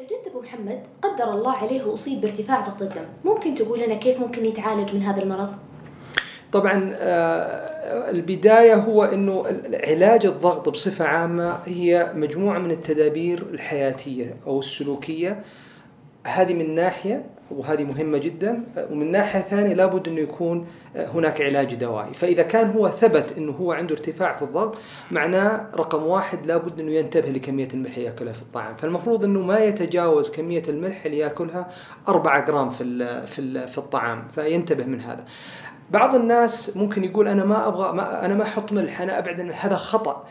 الجد 0.00 0.28
أبو 0.30 0.40
محمد 0.40 0.82
قدر 1.02 1.32
الله 1.32 1.56
عليه 1.56 1.84
وأصيب 1.84 2.20
بارتفاع 2.20 2.60
ضغط 2.60 2.82
الدم. 2.82 3.04
ممكن 3.24 3.54
تقول 3.54 3.80
لنا 3.80 3.94
كيف 3.94 4.20
ممكن 4.20 4.46
يتعالج 4.46 4.94
من 4.94 5.02
هذا 5.02 5.22
المرض؟ 5.22 5.54
طبعا 6.54 6.94
آه، 6.96 8.10
البداية 8.10 8.74
هو 8.74 9.04
أنه 9.04 9.44
علاج 9.86 10.26
الضغط 10.26 10.68
بصفة 10.68 11.04
عامة 11.04 11.58
هي 11.66 12.12
مجموعة 12.14 12.58
من 12.58 12.70
التدابير 12.70 13.42
الحياتية 13.42 14.36
أو 14.46 14.60
السلوكية. 14.60 15.42
هذه 16.26 16.54
من 16.54 16.74
ناحية 16.74 17.24
وهذه 17.50 17.84
مهمة 17.84 18.18
جدا. 18.18 18.64
ومن 18.90 19.10
ناحية 19.10 19.40
ثانية 19.40 19.74
لابد 19.74 20.08
أنه 20.08 20.20
يكون 20.20 20.66
هناك 20.96 21.40
علاج 21.40 21.74
دوائي. 21.74 22.14
فإذا 22.14 22.42
كان 22.42 22.70
هو 22.70 22.88
ثبت 22.88 23.34
أنه 23.38 23.52
هو 23.52 23.72
عنده 23.72 23.94
ارتفاع 23.94 24.36
في 24.36 24.42
الضغط 24.42 24.78
معناه 25.10 25.66
رقم 25.76 26.02
واحد 26.02 26.46
لابد 26.46 26.80
أنه 26.80 26.92
ينتبه 26.92 27.28
لكمية 27.28 27.68
الملح 27.74 27.96
اللي 27.96 28.06
يأكلها 28.06 28.32
في 28.32 28.42
الطعام. 28.42 28.76
فالمفروض 28.76 29.24
أنه 29.24 29.40
ما 29.40 29.58
يتجاوز 29.58 30.30
كمية 30.30 30.62
الملح 30.68 31.04
اللي 31.04 31.18
يأكلها 31.18 31.70
4 32.08 32.44
جرام 32.44 32.70
في, 32.70 32.84
في, 33.26 33.66
في 33.66 33.78
الطعام. 33.78 34.24
فينتبه 34.26 34.84
من 34.84 35.00
هذا. 35.00 35.24
بعض 35.90 36.14
الناس 36.14 36.76
ممكن 36.76 37.04
يقول 37.04 37.28
أنا 37.28 37.44
ما 37.44 37.68
أبغى 37.68 37.92
ما 37.92 38.24
أنا 38.24 38.34
ما 38.34 38.42
أحط 38.42 38.72
ملح 38.72 39.00
أنا 39.00 39.18
أبعد 39.18 39.40
الملح 39.40 39.66
هذا 39.66 39.76
خطأ. 39.76 40.24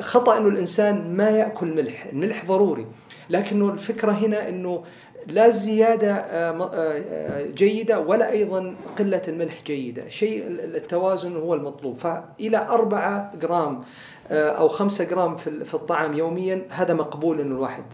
خطأ 0.00 0.38
إنه 0.38 0.48
الإنسان 0.48 1.16
ما 1.16 1.30
يأكل 1.30 1.74
ملح 1.74 2.04
الملح 2.06 2.44
ضروري. 2.44 2.86
لكنه 3.30 3.68
الفكرة 3.68 4.12
هنا 4.12 4.48
إنه 4.48 4.84
لا 5.26 5.46
الزيادة 5.46 6.12
آه، 6.14 6.70
آه، 6.74 7.46
جيدة 7.46 8.00
ولا 8.00 8.30
أيضا 8.30 8.74
قلة 8.98 9.22
الملح 9.28 9.62
جيدة. 9.66 10.08
شيء 10.08 10.44
التوازن 10.48 11.36
هو 11.36 11.54
المطلوب. 11.54 11.96
فإلى 11.96 12.56
أربعة 12.68 13.32
جرام 13.40 13.82
آه، 14.30 14.50
أو 14.50 14.68
خمسة 14.68 15.04
جرام 15.04 15.36
في 15.36 15.74
الطعام 15.74 16.14
يوميا 16.14 16.62
هذا 16.70 16.94
مقبول 16.94 17.40
أنه 17.40 17.54
الواحد 17.54 17.84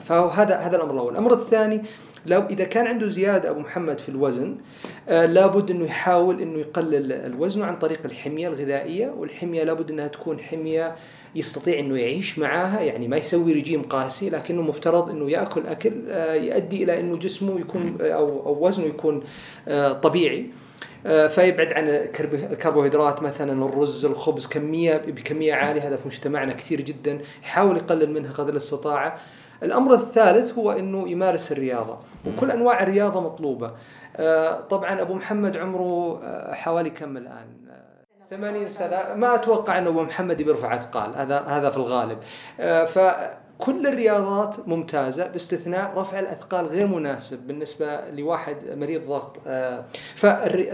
فهذا 0.00 0.56
هذا 0.56 0.76
الأمر 0.76 0.94
الأول. 0.94 1.12
الأمر 1.12 1.32
الثاني 1.32 1.82
إذا 2.26 2.64
كان 2.64 2.86
عنده 2.86 3.08
زيادة 3.08 3.50
أبو 3.50 3.60
محمد 3.60 3.98
في 3.98 4.08
الوزن 4.08 4.56
آه 5.08 5.26
لابد 5.26 5.70
إنه 5.70 5.84
يحاول 5.84 6.42
إنه 6.42 6.58
يقلل 6.58 7.12
الوزن 7.12 7.62
عن 7.62 7.78
طريق 7.78 8.00
الحمية 8.04 8.48
الغذائية 8.48 9.08
والحمية 9.18 9.64
لابد 9.64 9.90
إنها 9.90 10.08
تكون 10.08 10.38
حمية 10.38 10.96
يستطيع 11.34 11.78
إنه 11.78 11.98
يعيش 11.98 12.38
معاها 12.38 12.80
يعني 12.80 13.08
ما 13.08 13.16
يسوي 13.16 13.52
رجيم 13.52 13.82
قاسي 13.82 14.30
لكنه 14.30 14.62
مفترض 14.62 15.10
إنه 15.10 15.30
يأكل 15.30 15.66
أكل 15.66 15.92
آه 16.08 16.34
يؤدي 16.34 16.84
إلى 16.84 17.00
إنه 17.00 17.16
جسمه 17.16 17.60
يكون 17.60 17.98
آه، 18.00 18.10
أو 18.10 18.46
أو 18.46 18.66
وزنه 18.66 18.86
يكون 18.86 19.22
آه 19.68 19.92
طبيعي. 19.92 20.40
آه، 20.40 20.69
فيبعد 21.04 21.72
عن 21.72 21.88
الكربوهيدرات 21.88 23.22
مثلا 23.22 23.66
الرز 23.66 24.04
الخبز 24.04 24.46
كميه 24.46 24.96
بكمية 24.96 25.54
عالية. 25.54 25.88
هذا 25.88 25.96
في 25.96 26.08
مجتمعنا 26.08 26.52
كثير 26.52 26.80
جدا. 26.80 27.20
يحاول 27.42 27.76
يقلل 27.76 28.12
منها 28.12 28.32
قدر 28.32 28.52
الاستطاعة. 28.52 29.18
الأمر 29.62 29.94
الثالث 29.94 30.52
هو 30.58 30.72
أنه 30.72 31.08
يمارس 31.08 31.52
الرياضة 31.52 31.98
وكل 32.26 32.50
أنواع 32.50 32.82
الرياضة 32.82 33.20
مطلوبة. 33.20 33.74
آه، 34.16 34.60
طبعا 34.60 35.02
أبو 35.02 35.14
محمد 35.14 35.56
عمره 35.56 36.20
آه، 36.22 36.54
حوالي 36.54 36.90
كم 36.90 37.16
الآن؟ 37.16 37.60
80 38.30 38.68
سنة. 38.68 39.14
ما 39.14 39.34
أتوقع 39.34 39.78
أنه 39.78 39.88
أبو 39.88 40.02
محمد 40.02 40.42
بيرفع 40.42 40.74
أثقال. 40.74 41.16
هذا 41.16 41.40
هذا 41.40 41.70
في 41.70 41.76
الغالب. 41.76 42.18
آه، 42.60 42.84
فكل 43.60 43.86
الرياضات 43.86 44.68
ممتازة 44.68 45.26
باستثناء 45.26 45.92
رفع 45.96 46.18
الأثقال 46.18 46.66
غير 46.66 46.86
مناسب 46.86 47.46
بالنسبة 47.46 48.10
لواحد 48.10 48.56
مريض 48.76 49.06
ضغط. 49.06 49.36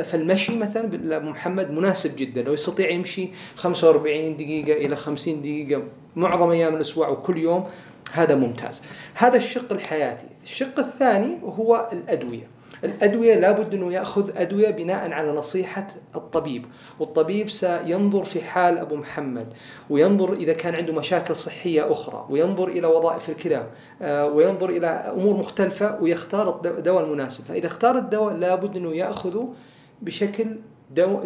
فالمشي 0.03 0.57
مثلا 0.57 1.19
محمد 1.19 1.71
مناسب 1.71 2.17
جدا. 2.17 2.43
لو 2.43 2.53
يستطيع 2.53 2.91
يمشي 2.91 3.29
45 3.57 4.37
دقيقة 4.37 4.87
إلى 4.87 4.97
50 4.97 5.43
دقيقة 5.43 5.83
معظم 6.17 6.51
أيام 6.51 6.77
الأسبوع 6.77 7.09
وكل 7.09 7.39
يوم 7.39 7.69
هذا 8.13 8.35
ممتاز. 8.35 8.83
هذا 9.15 9.37
الشق 9.37 9.73
الحياتي. 9.73 10.27
الشق 10.43 10.79
الثاني 10.79 11.39
هو 11.43 11.89
الأدوية. 11.93 12.56
الأدوية 12.85 13.35
لابد 13.35 13.75
أنه 13.75 13.93
يأخذ 13.93 14.31
أدوية 14.37 14.71
بناء 14.71 15.13
على 15.13 15.33
نصيحة 15.33 15.87
الطبيب 16.17 16.65
والطبيب 17.01 17.51
سينظر 17.51 18.25
في 18.25 18.41
حال 18.41 18.79
أبو 18.79 18.97
محمد 18.97 19.47
وينظر 19.91 20.33
إذا 20.33 20.53
كان 20.53 20.75
عنده 20.75 20.93
مشاكل 20.93 21.37
صحية 21.37 21.93
أخرى 21.93 22.27
وينظر 22.31 22.69
إلى 22.69 22.87
وظائف 22.87 23.29
الكلى 23.29 23.67
آه، 24.03 24.27
وينظر 24.27 24.71
إلى 24.71 24.87
أمور 24.87 25.37
مختلفة 25.37 25.99
ويختار 26.03 26.61
الدواء 26.65 27.05
المناسب. 27.05 27.45
فإذا 27.45 27.67
اختار 27.67 27.99
الدواء 27.99 28.35
لابد 28.35 28.77
أنه 28.77 28.95
يأخذه 28.95 29.55
بشكل 30.03 30.47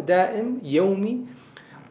دائم 0.07 0.59
يومي 0.63 1.25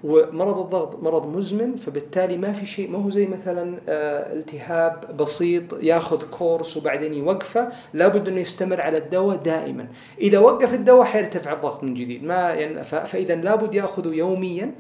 ومرض 0.05 0.59
الضغط 0.59 1.03
مرض 1.03 1.37
مزمن 1.37 1.77
فبالتالي 1.77 2.37
ما 2.37 2.53
في 2.53 2.67
شيء 2.67 2.91
ما 2.91 2.99
هو 2.99 3.11
زي 3.11 3.27
مثلا 3.27 3.79
آه، 3.89 4.33
التهاب 4.33 5.17
بسيط 5.17 5.83
ياخذ 5.83 6.23
كورس 6.31 6.77
وبعدين 6.77 7.15
يوقفه 7.15 7.69
لابد 7.95 8.29
أنه 8.29 8.41
يستمر 8.41 8.81
على 8.81 8.99
الدواء 8.99 9.37
دائما. 9.37 9.89
إذا 10.21 10.39
وقف 10.39 10.75
الدواء 10.75 11.05
حيرتفع 11.05 11.53
الضغط 11.53 11.85
من 11.85 11.95
جديد. 11.95 12.25
ما 12.25 12.35
يعني 12.35 12.85
فإذا 12.85 13.35
لابد 13.35 13.75
يأخذه 13.75 14.09
يوميا. 14.15 14.75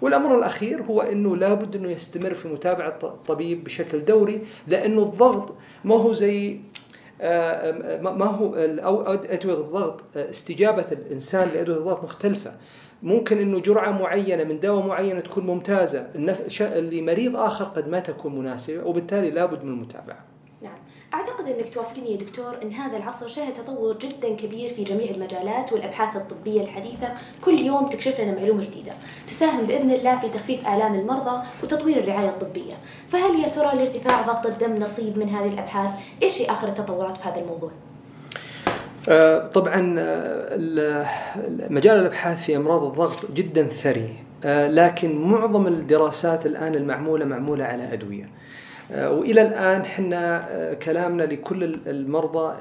والأمر 0.00 0.38
الأخير 0.38 0.82
هو 0.82 1.00
أنه 1.02 1.36
لابد 1.36 1.76
أنه 1.76 1.90
يستمر 1.90 2.34
في 2.34 2.48
متابعة 2.48 2.98
الطبيب 3.02 3.64
بشكل 3.64 4.04
دوري 4.04 4.40
لأنه 4.68 5.02
الضغط 5.02 5.54
ما 5.84 5.94
هو 5.94 6.12
زي 6.12 6.60
آه، 7.20 8.00
ما 8.00 8.26
هو 8.26 8.54
أدوية 9.28 9.54
الضغط 9.54 10.00
آه، 10.16 10.30
استجابة 10.30 10.84
الإنسان 10.92 11.48
لأدوية 11.54 11.78
الضغط 11.78 12.04
مختلفة. 12.04 12.52
ممكن 13.06 13.38
إنه 13.38 13.60
جرعة 13.60 13.90
معينة 13.90 14.44
من 14.44 14.60
دواء 14.60 14.86
معينة 14.86 15.20
تكون 15.20 15.46
ممتازة. 15.46 16.08
لمريض 16.80 17.36
آخر 17.36 17.64
قد 17.64 17.88
ما 17.88 18.00
تكون 18.00 18.38
مناسبة 18.38 18.84
وبالتالي 18.84 19.30
لابد 19.30 19.64
من 19.64 19.72
المتابعة. 19.72 20.18
نعم. 20.62 20.78
أعتقد 21.14 21.48
أنك 21.48 21.74
توافقني 21.74 22.12
يا 22.12 22.16
دكتور 22.16 22.62
أن 22.62 22.72
هذا 22.72 22.96
العصر 22.96 23.28
شهد 23.28 23.54
تطور 23.54 23.98
جدا 23.98 24.36
كبير 24.36 24.74
في 24.74 24.84
جميع 24.84 25.10
المجالات 25.10 25.72
والأبحاث 25.72 26.16
الطبية 26.16 26.60
الحديثة. 26.60 27.08
كل 27.44 27.58
يوم 27.60 27.88
تكشف 27.88 28.20
لنا 28.20 28.34
معلومة 28.34 28.64
جديدة. 28.64 28.92
تساهم 29.28 29.66
بإذن 29.66 29.90
الله 29.90 30.18
في 30.18 30.28
تخفيف 30.28 30.68
آلام 30.68 30.94
المرضى 30.94 31.42
وتطوير 31.62 31.98
الرعاية 31.98 32.28
الطبية. 32.28 32.74
فهل 33.08 33.40
يا 33.40 33.48
ترى 33.48 33.76
لارتفاع 33.76 34.22
ضغط 34.22 34.46
الدم 34.46 34.74
نصيب 34.74 35.18
من 35.18 35.28
هذه 35.28 35.48
الأبحاث؟ 35.48 35.90
إيش 36.22 36.40
هي 36.40 36.46
آخر 36.46 36.68
التطورات 36.68 37.16
في 37.16 37.28
هذا 37.28 37.40
الموضوع؟ 37.40 37.70
آه، 39.08 39.46
طبعا 39.46 39.96
آه، 39.98 41.06
مجال 41.70 41.98
الأبحاث 41.98 42.44
في 42.44 42.56
أمراض 42.56 42.84
الضغط 42.84 43.30
جدا 43.32 43.68
ثري 43.68 44.08
آه، 44.44 44.68
لكن 44.68 45.16
معظم 45.16 45.66
الدراسات 45.66 46.46
الآن 46.46 46.74
المعمولة 46.74 47.24
معمولة 47.24 47.64
على 47.64 47.92
أدوية. 47.92 48.28
وإلى 48.90 49.42
الآن 49.42 49.84
حنا 49.84 50.44
كلامنا 50.82 51.22
لكل 51.22 51.78
المرضى 51.86 52.54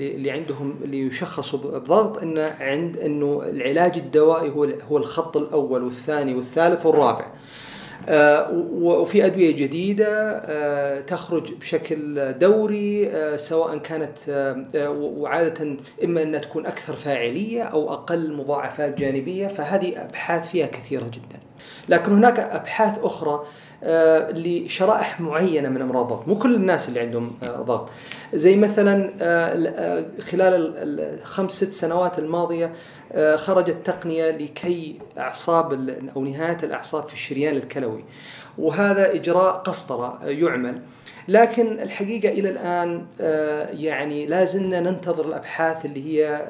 اللي 0.00 0.30
عندهم 0.30 0.74
اللي 0.84 1.00
يشخصوا 1.00 1.58
بضغط 1.58 2.22
انه 2.22 2.54
عند 2.60 2.96
إنه 2.96 3.42
العلاج 3.48 3.98
الدوائي 3.98 4.50
هو 4.50 4.68
هو 4.90 4.96
الخط 4.96 5.36
الأول 5.36 5.84
والثاني 5.84 6.34
والثالث 6.34 6.86
والرابع. 6.86 7.26
وفي 8.72 9.26
أدوية 9.26 9.50
جديدة 9.50 10.42
آه، 10.46 11.00
تخرج 11.00 11.54
بشكل 11.54 12.32
دوري 12.38 13.08
آه، 13.10 13.36
سواء 13.36 13.78
كانت 13.78 14.18
وعادة 14.98 15.76
إما 16.04 16.22
أنها 16.22 16.40
تكون 16.40 16.66
أكثر 16.66 16.96
فاعلية 16.96 17.62
أو 17.62 17.92
أقل 17.92 18.32
مضاعفات 18.32 18.98
جانبية 18.98 19.46
فهذه 19.46 20.04
أبحاث 20.04 20.50
فيها 20.50 20.66
كثيرة 20.66 21.04
جدا. 21.04 21.40
لكن 21.88 22.12
هناك 22.12 22.38
أبحاث 22.38 22.98
أخرى 22.98 23.44
لشرائح 24.32 25.20
معينة 25.20 25.68
من 25.68 25.82
أمراض 25.82 26.12
الضغط، 26.12 26.28
مو 26.28 26.38
كل 26.38 26.54
الناس 26.54 26.88
اللي 26.88 27.00
عندهم 27.00 27.30
ضغط. 27.44 27.90
زي 28.34 28.56
مثلا 28.56 29.10
خلال 30.20 30.74
الخمس 30.76 31.52
ست 31.52 31.72
سنوات 31.72 32.18
الماضية 32.18 32.72
آه، 33.12 33.36
خرجت 33.36 33.76
تقنية 33.84 34.30
لكي 34.30 34.98
أعصاب 35.18 35.72
أو 36.16 36.24
نهاية 36.24 36.58
الأعصاب 36.62 37.08
في 37.08 37.14
الشريان 37.14 37.56
الكلوي. 37.56 38.04
وهذا 38.58 39.14
إجراء 39.14 39.52
قسطرة 39.52 40.18
يعمل. 40.24 40.80
لكن 41.28 41.80
الحقيقة 41.80 42.28
إلى 42.28 42.48
الآن 42.50 43.06
آه، 43.20 43.68
يعني 43.70 44.26
لازلنا 44.26 44.80
ننتظر 44.80 45.26
الأبحاث 45.26 45.84
اللي 45.84 46.06
هي 46.06 46.44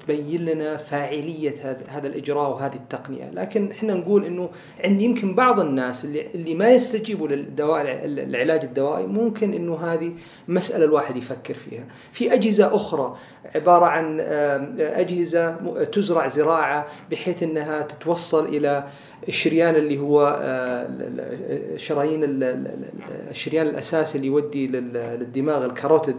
تبين 0.00 0.44
لنا 0.44 0.76
فاعلية 0.76 1.54
هذا 1.88 2.06
الإجراء 2.06 2.50
وهذه 2.50 2.74
التقنية. 2.74 3.30
لكن 3.30 3.70
إحنا 3.70 3.94
نقول 3.94 4.24
أنه 4.24 4.50
عند 4.84 5.02
يمكن 5.02 5.34
بعض 5.34 5.60
الناس 5.60 6.04
اللي, 6.04 6.26
اللي 6.34 6.54
ما 6.54 6.70
يستجيبوا 6.70 7.28
للدواء 7.28 7.82
العلاج 8.04 8.64
الدوائي 8.64 9.06
ممكن 9.06 9.52
أنه 9.52 9.76
هذه 9.76 10.12
مسألة 10.48 10.84
الواحد 10.84 11.16
يفكر 11.16 11.54
فيها. 11.54 11.84
في 12.12 12.32
أجهزة 12.32 12.76
أخرى 12.76 13.16
عبارة 13.54 13.86
عن 13.86 14.20
أجهزة 14.80 15.56
تزرع 15.84 16.28
زراعة 16.28 16.86
بحيث 17.10 17.42
أنها 17.42 17.82
تتوصل 17.82 18.44
إلى 18.44 18.86
الشريان 19.28 19.74
اللي 19.74 19.98
هو 19.98 20.38
آه، 20.42 20.88
شرايين 21.76 22.20
الشريان 23.30 23.66
الاساسي 23.66 24.18
اللي 24.18 24.26
يودي 24.26 24.66
للدماغ 24.66 25.64
الكاروتيد 25.64 26.16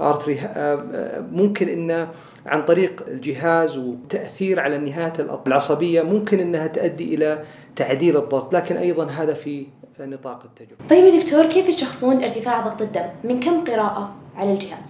ارتري 0.00 0.38
آه، 0.40 1.24
ممكن 1.32 1.68
انه 1.68 2.08
عن 2.46 2.64
طريق 2.64 3.04
الجهاز 3.08 3.78
وتأثير 3.78 4.60
على 4.60 4.76
النهايات 4.76 5.20
العصبية 5.46 6.02
ممكن 6.02 6.40
إنها 6.40 6.66
تؤدي 6.66 7.14
إلى 7.14 7.44
تعديل 7.76 8.16
الضغط 8.16 8.54
لكن 8.54 8.76
أيضا 8.76 9.04
هذا 9.04 9.34
في 9.34 9.66
نطاق 10.00 10.42
التجربة. 10.44 10.88
طيب 10.90 11.04
يا 11.04 11.20
دكتور 11.20 11.46
كيف 11.46 11.68
يشخصون 11.68 12.22
ارتفاع 12.22 12.60
ضغط 12.60 12.82
الدم؟ 12.82 13.06
من 13.24 13.40
كم 13.40 13.64
قراءة 13.64 14.14
على 14.36 14.52
الجهاز؟ 14.52 14.82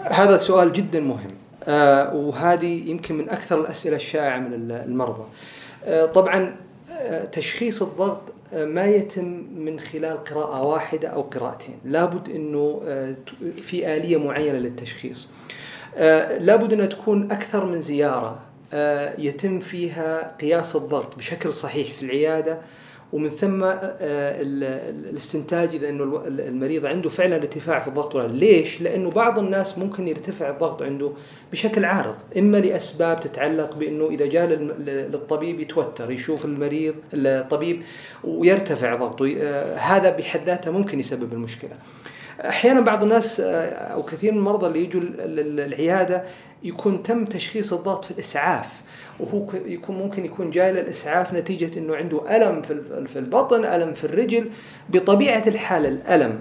هذا 0.00 0.36
سؤال 0.36 0.72
جدا 0.72 1.00
مهم 1.00 1.30
آه 1.64 2.14
وهذه 2.14 2.90
يمكن 2.90 3.14
من 3.14 3.30
أكثر 3.30 3.60
الأسئلة 3.60 3.96
الشائعة 3.96 4.38
من 4.38 4.70
المرضى. 4.70 5.24
آه 5.84 6.06
طبعا 6.06 6.56
تشخيص 7.32 7.82
الضغط 7.82 8.22
آه، 8.54 8.64
ما 8.64 8.84
يتم 8.84 9.44
من 9.56 9.80
خلال 9.80 10.24
قراءة 10.24 10.62
واحدة 10.62 11.08
أو 11.08 11.22
قراءتين. 11.22 11.78
لابد 11.84 12.30
أنه 12.30 12.82
آه، 12.86 13.14
في 13.56 13.96
آلية 13.96 14.16
معينة 14.16 14.58
للتشخيص. 14.58 15.30
آه، 15.96 16.38
لابد 16.38 16.72
أنها 16.72 16.86
تكون 16.86 17.32
أكثر 17.32 17.64
من 17.64 17.80
زيارة. 17.80 18.38
يتم 19.18 19.60
فيها 19.60 20.36
قياس 20.40 20.76
الضغط 20.76 21.16
بشكل 21.16 21.52
صحيح 21.52 21.94
في 21.94 22.02
العيادة. 22.02 22.58
ومن 23.12 23.30
ثم 23.30 23.64
آه، 23.64 23.78
الاستنتاج 25.10 25.74
إذا 25.74 25.88
إنه 25.88 26.22
المريض 26.26 26.86
عنده 26.86 27.08
فعلا 27.08 27.36
ارتفاع 27.36 27.78
في 27.78 27.88
الضغط 27.88 28.14
ولا 28.14 28.28
ليش؟ 28.28 28.80
لأنه 28.80 29.10
بعض 29.10 29.38
الناس 29.38 29.78
ممكن 29.78 30.08
يرتفع 30.08 30.50
الضغط 30.50 30.82
عنده 30.82 31.12
بشكل 31.52 31.84
عارض، 31.84 32.16
إما 32.38 32.56
لأسباب 32.56 33.20
تتعلق 33.20 33.76
بإنه 33.76 34.08
إذا 34.08 34.26
جاء 34.26 34.46
للطبيب 34.86 35.60
يتوتر، 35.60 36.10
يشوف 36.10 36.44
المريض 36.44 36.94
الطبيب 37.14 37.82
ويرتفع 38.24 38.94
ضغطه، 38.94 39.34
آه، 39.38 39.76
هذا 39.76 40.10
بحد 40.16 40.44
ذاته 40.44 40.70
ممكن 40.70 41.00
يسبب 41.00 41.32
المشكلة. 41.32 41.72
أحيانا 42.40 42.80
بعض 42.80 43.02
الناس 43.02 43.40
آه، 43.40 43.66
أو 43.70 44.02
كثير 44.02 44.32
من 44.32 44.38
المرضى 44.38 44.66
اللي 44.66 44.84
يجوا 44.84 45.00
العياده 45.66 46.24
يكون 46.64 47.02
تم 47.02 47.24
تشخيص 47.24 47.72
الضغط 47.72 48.04
في 48.04 48.10
الإسعاف 48.10 48.82
وهو 49.20 49.46
يكون 49.66 49.96
ممكن 49.96 50.24
يكون 50.24 50.50
جاي 50.50 50.72
للإسعاف 50.72 51.34
نتيجة 51.34 51.78
إنه 51.78 51.96
عنده 51.96 52.36
ألم 52.36 52.62
في 53.06 53.18
البطن، 53.18 53.64
ألم 53.64 53.94
في 53.94 54.04
الرجل، 54.04 54.50
بطبيعة 54.88 55.42
الحال 55.46 55.86
الألم 55.86 56.40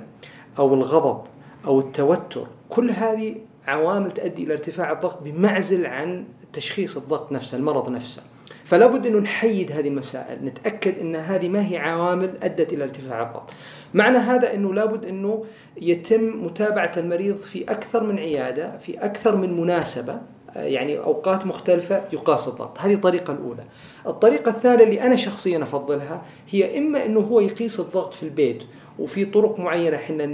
أو 0.59 0.73
الغضب 0.73 1.21
أو 1.65 1.79
التوتر، 1.79 2.47
كل 2.69 2.91
هذه 2.91 3.35
عوامل 3.67 4.11
تؤدي 4.11 4.43
إلى 4.43 4.53
ارتفاع 4.53 4.91
الضغط 4.91 5.23
بمعزل 5.23 5.85
عن 5.85 6.25
تشخيص 6.53 6.97
الضغط 6.97 7.31
نفسه، 7.31 7.57
المرض 7.57 7.89
نفسه. 7.89 8.23
فلا 8.71 8.87
بد 8.87 9.07
انه 9.07 9.19
نحيد 9.19 9.71
هذه 9.71 9.87
المسائل، 9.87 10.45
نتأكد 10.45 10.99
أن 10.99 11.15
هذه 11.15 11.49
ما 11.49 11.67
هي 11.67 11.77
عوامل 11.77 12.33
أدت 12.43 12.73
إلى 12.73 12.83
ارتفاع 12.83 13.21
الضغط. 13.21 13.49
معنى 13.93 14.17
هذا 14.17 14.53
أنه 14.53 14.73
لابد 14.73 15.05
أنه 15.05 15.45
يتم 15.81 16.45
متابعة 16.45 16.91
المريض 16.97 17.37
في 17.37 17.63
أكثر 17.63 18.03
من 18.03 18.19
عيادة، 18.19 18.77
في 18.77 18.97
أكثر 19.05 19.35
من 19.35 19.61
مناسبة، 19.61 20.21
يعني 20.55 20.99
أوقات 20.99 21.45
مختلفة 21.45 22.03
يقاس 22.13 22.47
الضغط 22.47 22.79
هذه 22.79 22.93
الطريقة 22.93 23.33
الأولى 23.33 23.63
الطريقة 24.07 24.49
الثانية 24.49 24.83
اللي 24.83 25.01
أنا 25.01 25.15
شخصيا 25.15 25.63
أفضلها 25.63 26.21
هي 26.49 26.77
إما 26.77 27.05
أنه 27.05 27.19
هو 27.19 27.39
يقيس 27.39 27.79
الضغط 27.79 28.13
في 28.13 28.23
البيت 28.23 28.63
وفي 29.01 29.25
طرق 29.25 29.59
معينة. 29.59 29.97
إحنا 29.97 30.25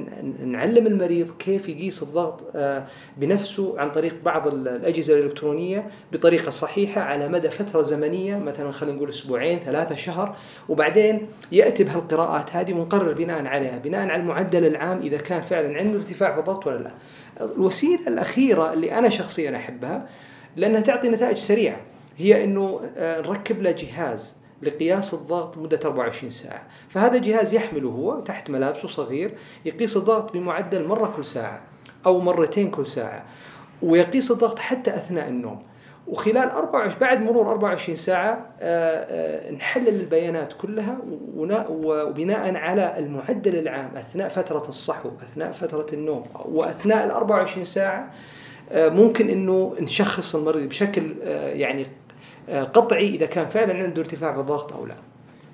نعلم 0.46 0.88
المريض 0.88 1.32
كيف 1.40 1.70
يقيس 1.70 2.04
الضغط 2.04 2.44
آه، 2.56 2.86
بنفسه 3.18 3.80
عن 3.80 3.92
طريق 3.92 4.16
بعض 4.26 4.48
الأجهزة 4.48 5.14
الإلكترونية 5.14 5.90
بطريقة 6.12 6.50
صحيحة 6.50 7.02
على 7.02 7.28
مدى 7.28 7.50
فترة 7.50 7.82
زمنية 7.82 8.38
مثلا 8.38 8.72
خلينا 8.72 8.98
نقول 8.98 9.10
أسبوعين 9.10 9.60
ثلاثة 9.60 9.96
شهر. 9.96 10.36
وبعدين 10.70 11.28
يأتي 11.52 11.84
بهالقراءات 11.84 12.56
هذه 12.56 12.74
ونقرر 12.74 13.14
بناء 13.14 13.46
عليها 13.46 13.78
بناء 13.78 14.02
على 14.02 14.22
المعدل 14.22 14.66
العام 14.66 15.02
إذا 15.02 15.18
كان 15.18 15.42
فعلا 15.42 15.78
عنده 15.78 15.98
ارتفاع 15.98 16.34
في 16.34 16.40
الضغط 16.40 16.68
ولا 16.68 16.78
لا. 16.78 16.92
الوسيلة 17.42 18.08
الأخيرة 18.08 18.74
اللي 18.74 18.98
أنا 18.98 19.10
شخصيا 19.10 19.56
أحبها 19.56 20.10
لأنها 20.56 20.82
تعطي 20.82 21.10
نتائج 21.10 21.38
سريعة 21.38 21.82
هي 22.18 22.44
إنه 22.44 22.82
آه، 22.98 23.22
نركب 23.22 23.62
له 23.62 23.72
جهاز. 23.72 24.34
لقياس 24.62 25.14
الضغط 25.14 25.58
مدة 25.58 25.80
24 25.86 26.30
ساعة. 26.30 26.64
فهذا 26.90 27.18
جهاز 27.18 27.54
يحمله 27.54 27.90
هو 27.90 28.20
تحت 28.20 28.50
ملابسه 28.50 28.88
صغير 28.88 29.38
يقيس 29.66 29.98
الضغط 29.98 30.34
بمعدل 30.34 30.88
مرة 30.88 31.14
كل 31.16 31.26
ساعة 31.26 31.62
أو 32.06 32.20
مرتين 32.20 32.72
كل 32.72 32.86
ساعة 32.86 33.26
ويقيس 33.82 34.32
الضغط 34.32 34.60
حتى 34.60 34.96
أثناء 34.96 35.30
النوم. 35.30 35.64
وخلال 36.08 36.50
24 36.50 37.00
بعد 37.02 37.22
مرور 37.22 37.52
24 37.52 37.96
ساعة 37.96 38.50
آه، 38.62 39.50
آه، 39.50 39.52
نحلل 39.52 40.02
البيانات 40.02 40.54
كلها 40.54 41.00
وبناء 41.70 42.56
على 42.56 43.00
المعدل 43.00 43.56
العام 43.56 43.96
أثناء 43.96 44.30
فترة 44.30 44.64
الصحو 44.70 45.10
أثناء 45.22 45.52
فترة 45.52 45.88
النوم 45.94 46.26
وأثناء 46.46 47.06
ال 47.06 47.12
24 47.12 47.64
ساعة 47.64 48.12
آه، 48.72 48.90
ممكن 48.90 49.30
إنه 49.30 49.76
نشخص 49.80 50.36
المريض 50.36 50.70
بشكل 50.70 51.16
يعني 51.54 51.86
قطعي 52.50 53.08
إذا 53.16 53.26
كان 53.26 53.48
فعلا 53.48 53.74
عنده 53.74 54.02
ارتفاع 54.02 54.32
بالضغط 54.32 54.74
أو 54.74 54.86
لا. 54.86 54.96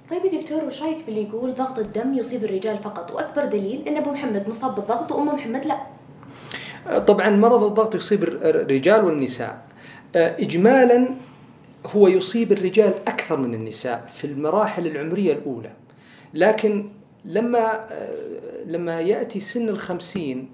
طيب 0.10 0.26
يا 0.26 0.42
دكتور 0.42 0.64
وش 0.64 0.84
رأيك 0.84 1.06
باللي 1.06 1.24
يقول 1.24 1.54
ضغط 1.54 1.80
الدم 1.80 2.14
يصيب 2.14 2.44
الرجال 2.44 2.78
فقط 2.78 3.12
وأكبر 3.12 3.46
دليل 3.46 3.88
إن 3.88 3.98
أبو 3.98 4.12
محمد 4.12 4.50
مصاب 4.50 4.76
بالضغط 4.76 5.12
وام 5.12 5.28
محمد 5.28 5.66
لا؟ 5.66 5.78
طبعا 7.00 7.30
مرض 7.30 7.64
الضغط 7.64 7.96
يصيب 7.96 8.24
الرجال 8.24 9.06
والنساء 9.06 9.66
اجمالا 10.16 11.16
هو 11.86 12.08
يصيب 12.08 12.52
الرجال 12.52 12.94
أكثر 13.08 13.38
من 13.38 13.54
النساء 13.54 14.06
في 14.08 14.28
المراحل 14.28 14.88
العمرية 14.88 15.34
الأولى 15.34 15.72
لكن 16.34 16.90
لما 17.26 17.88
لما 18.66 19.02
يأتي 19.02 19.40
سن 19.40 19.70
الخمسين 19.70 20.50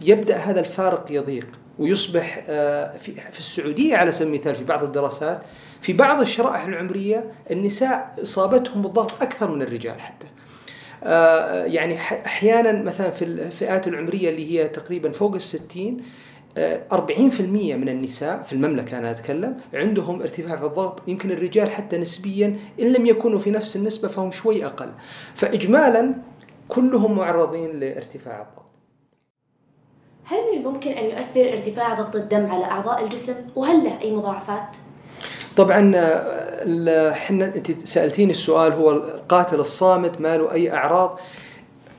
يبدأ 0.00 0.36
هذا 0.36 0.60
الفارق 0.60 1.06
يضيق 1.10 1.46
ويصبح 1.78 2.40
في 3.32 3.38
السعودية 3.38 3.96
على 3.96 4.12
سبيل 4.12 4.34
المثال 4.34 4.54
في 4.54 4.64
بعض 4.64 4.84
الدراسات 4.84 5.42
في 5.80 5.92
بعض 5.92 6.20
الشرائح 6.20 6.64
العمرية 6.64 7.24
النساء 7.50 8.14
إصابتهم 8.22 8.82
بالضغط 8.82 9.22
أكثر 9.22 9.50
من 9.50 9.62
الرجال 9.62 10.00
حتى. 10.00 10.26
آه، 11.04 11.64
يعني 11.64 11.98
أحيانا 11.98 12.82
مثلا 12.82 13.10
في 13.10 13.24
الفئات 13.24 13.88
العمرية 13.88 14.28
اللي 14.28 14.52
هي 14.52 14.68
تقريبا 14.68 15.10
فوق 15.10 15.34
الستين 15.34 16.02
40% 16.56 16.58
آه، 16.58 17.76
من 17.76 17.88
النساء 17.88 18.42
في 18.42 18.52
المملكة 18.52 18.98
أنا 18.98 19.10
أتكلم 19.10 19.56
عندهم 19.74 20.22
ارتفاع 20.22 20.56
في 20.56 20.66
الضغط 20.66 21.08
يمكن 21.08 21.30
الرجال 21.30 21.70
حتى 21.70 21.98
نسبيا 21.98 22.58
إن 22.80 22.92
لم 22.92 23.06
يكونوا 23.06 23.38
في 23.38 23.50
نفس 23.50 23.76
النسبة 23.76 24.08
فهم 24.08 24.30
شوي 24.30 24.66
أقل. 24.66 24.88
فإجمالا 25.34 26.14
كلهم 26.68 27.16
معرضين 27.16 27.80
لارتفاع 27.80 28.40
الضغط. 28.40 28.71
هل 30.32 30.52
من 30.52 30.58
الممكن 30.58 30.90
أن 30.90 31.04
يؤثر 31.04 31.52
ارتفاع 31.52 31.94
ضغط 31.94 32.16
الدم 32.16 32.46
على 32.50 32.64
أعضاء 32.64 33.04
الجسم؟ 33.04 33.34
وهل 33.56 33.84
له 33.84 34.00
أي 34.02 34.12
مضاعفات؟ 34.12 34.66
طبعا 35.56 35.92
إحنا 37.10 37.44
أنت 37.44 37.86
سألتيني 37.86 38.32
السؤال 38.32 38.72
هو 38.72 38.90
القاتل 38.90 39.60
الصامت 39.60 40.20
ما 40.20 40.36
له 40.36 40.52
أي 40.52 40.72
أعراض؟ 40.74 41.20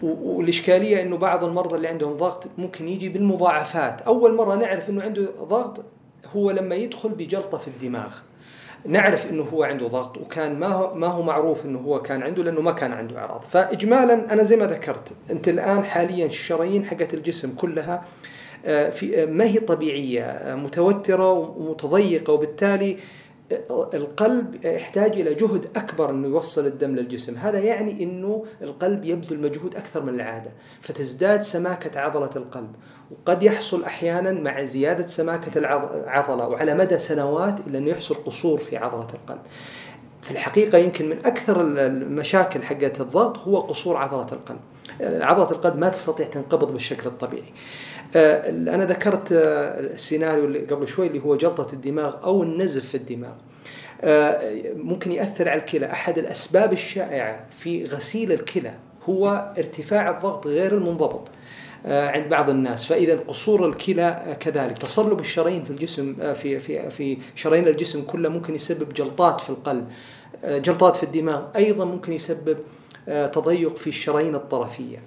والإشكالية 0.02 1.02
إنه 1.02 1.18
بعض 1.18 1.44
المرضى 1.44 1.76
اللي 1.76 1.88
عندهم 1.88 2.18
ضغط 2.18 2.48
ممكن 2.58 2.88
يجي 2.88 3.10
بالمضاعفات. 3.10 4.02
أول 4.02 4.36
مرة 4.36 4.56
نعرف 4.56 4.90
إنه 4.90 5.02
عنده 5.02 5.30
ضغط 5.44 5.84
هو 6.36 6.52
لما 6.52 6.76
يدخل 6.76 7.10
بجلطة 7.10 7.58
في 7.58 7.68
الدماغ. 7.68 8.14
نعرف 8.86 9.30
إنه 9.30 9.44
هو 9.44 9.64
عنده 9.64 9.88
ضغط 9.88 10.18
وكان 10.18 10.60
ما 10.60 10.68
هو 10.68 10.96
ما 10.96 11.08
هو 11.08 11.22
معروف 11.22 11.66
إنه 11.66 11.80
هو 11.80 12.02
كان 12.02 12.24
عنده 12.24 12.44
لأنه 12.44 12.62
ما 12.62 12.72
كان 12.72 12.94
عنده 12.94 13.18
أعراض. 13.18 13.42
فاجمالا 13.42 14.34
أنا 14.34 14.44
زي 14.44 14.56
ما 14.56 14.66
ذكرت 14.66 15.14
أنت 15.32 15.50
الآن 15.50 15.84
حاليا 15.84 16.26
الشرايين 16.26 16.86
حقت 16.86 17.14
الجسم 17.14 17.56
كلها 17.56 18.06
آه، 18.66 18.90
في 18.90 19.26
ما 19.26 19.46
هي 19.46 19.60
طبيعية؟ 19.60 20.24
آه، 20.24 20.56
متوترة 20.56 21.32
ومتضيقة 21.32 22.34
وبالتالي 22.34 22.98
القلب 23.94 24.66
يحتاج 24.66 25.20
إلى 25.20 25.34
جهد 25.34 25.68
أكبر 25.76 26.10
إنه 26.10 26.28
يوصل 26.28 26.66
الدم 26.66 26.96
للجسم، 26.96 27.38
هذا 27.38 27.60
يعني 27.60 28.04
إنه 28.04 28.46
القلب 28.62 29.06
يبذل 29.06 29.40
مجهود 29.42 29.76
أكثر 29.76 30.04
من 30.04 30.14
العادة، 30.14 30.52
فتزداد 30.82 31.42
سماكة 31.42 32.00
عضلة 32.00 32.30
القلب، 32.36 32.72
وقد 33.12 33.44
يحصل 33.44 33.84
أحيانا 33.84 34.32
مع 34.32 34.64
زيادة 34.64 35.08
سماكة 35.08 35.58
العضله 35.58 36.48
وعلى 36.48 36.74
مدى 36.74 36.98
سنوات 36.98 37.68
إلى 37.68 37.78
انه 37.78 37.90
يحصل 37.90 38.16
قصور 38.16 38.60
في 38.60 38.78
عضلة 38.78 39.08
القلب. 39.14 39.42
في 40.22 40.32
الحقيقة 40.32 40.78
يمكن 40.78 41.10
من 41.10 41.26
أكثر 41.26 41.62
المشاكل 41.62 42.64
حقت 42.64 43.02
الضغط 43.02 43.38
هو 43.38 43.60
قصور 43.60 43.98
عضلة 43.98 44.28
القلب. 44.32 44.60
عضلة 45.02 45.52
القلب 45.52 45.78
ما 45.78 45.90
تستطيع 45.90 46.28
تنقبض 46.28 46.72
بالشكل 46.72 47.10
الطبيعي. 47.10 47.54
آه، 48.16 48.50
أنا 48.50 48.86
ذكرت 48.86 49.32
آه، 49.32 49.80
السيناريو 49.80 50.46
اللي 50.46 50.60
قبل 50.60 50.88
شوي 50.88 51.08
اللي 51.08 51.20
هو 51.20 51.36
جلطة 51.36 51.74
الدماغ 51.74 52.24
أو 52.24 52.44
النزف 52.44 52.86
في 52.86 52.96
الدماغ. 52.96 53.34
آه، 54.02 54.62
ممكن 54.76 55.12
يأثر 55.12 55.50
على 55.50 55.60
الكلى. 55.60 55.92
أحد 55.92 56.18
الأسباب 56.18 56.74
الشائعة 56.74 57.46
في 57.60 57.86
غسيل 57.86 58.32
الكلى 58.32 58.74
هو 59.10 59.54
ارتفاع 59.58 60.10
الضغط 60.10 60.48
غير 60.48 60.74
المنضبط 60.74 61.28
عند 61.86 62.30
بعض 62.30 62.50
الناس. 62.50 62.86
فإذا 62.86 63.20
قصور 63.28 63.70
الكلى 63.70 64.38
كذلك. 64.40 64.78
تصلب 64.78 65.20
الشرايين 65.20 65.64
في 65.64 65.70
الجسم 65.70 66.34
في 66.34 66.60
في 66.60 66.90
في 66.90 67.18
شرايين 67.36 67.68
الجسم 67.68 68.02
كله 68.02 68.30
ممكن 68.30 68.56
يسبب 68.56 68.94
جلطات 68.94 69.42
في 69.42 69.50
القلب 69.50 69.88
جلطات 70.44 70.96
في 70.96 71.04
الدماغ. 71.04 71.44
أيضا 71.56 71.86
ممكن 71.86 72.14
يسبب 72.14 72.58
تضيق 73.08 73.76
في 73.76 73.88
الشرايين 73.88 74.36
الطرفية. 74.36 74.98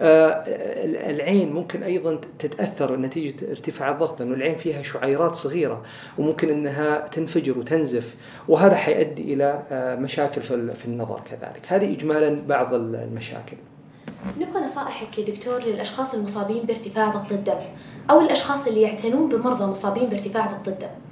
العين 0.00 1.52
ممكن 1.52 1.82
أيضا 1.82 2.20
تتأثر 2.38 2.96
نتيجة 2.96 3.50
ارتفاع 3.50 3.90
الضغط 3.90 4.20
لأنه 4.20 4.34
العين 4.34 4.56
فيها 4.56 4.82
شعيرات 4.82 5.34
صغيرة 5.34 5.82
وممكن 6.18 6.50
إنها 6.50 6.98
تنفجر 6.98 7.58
وتنزف 7.58 8.16
وهذا 8.48 8.74
حيؤدي 8.74 9.34
إلى 9.34 9.62
آه، 9.70 9.96
مشاكل 9.96 10.42
في 10.42 10.84
النظر 10.84 11.20
كذلك. 11.30 11.62
هذه 11.68 11.94
اجمالا 11.94 12.42
بعض 12.48 12.74
المشاكل. 12.74 13.56
نبغى 14.40 14.60
نصائحك 14.64 15.18
يا 15.18 15.24
دكتور 15.24 15.62
للأشخاص 15.62 16.14
المصابين 16.14 16.62
بارتفاع 16.62 17.08
ضغط 17.08 17.32
الدم 17.32 17.60
أو 18.10 18.20
الأشخاص 18.20 18.66
اللي 18.66 18.82
يعتنون 18.82 19.28
بمرضى 19.28 19.64
مصابين 19.64 20.06
بارتفاع 20.06 20.46
ضغط 20.46 20.68
الدم. 20.68 21.05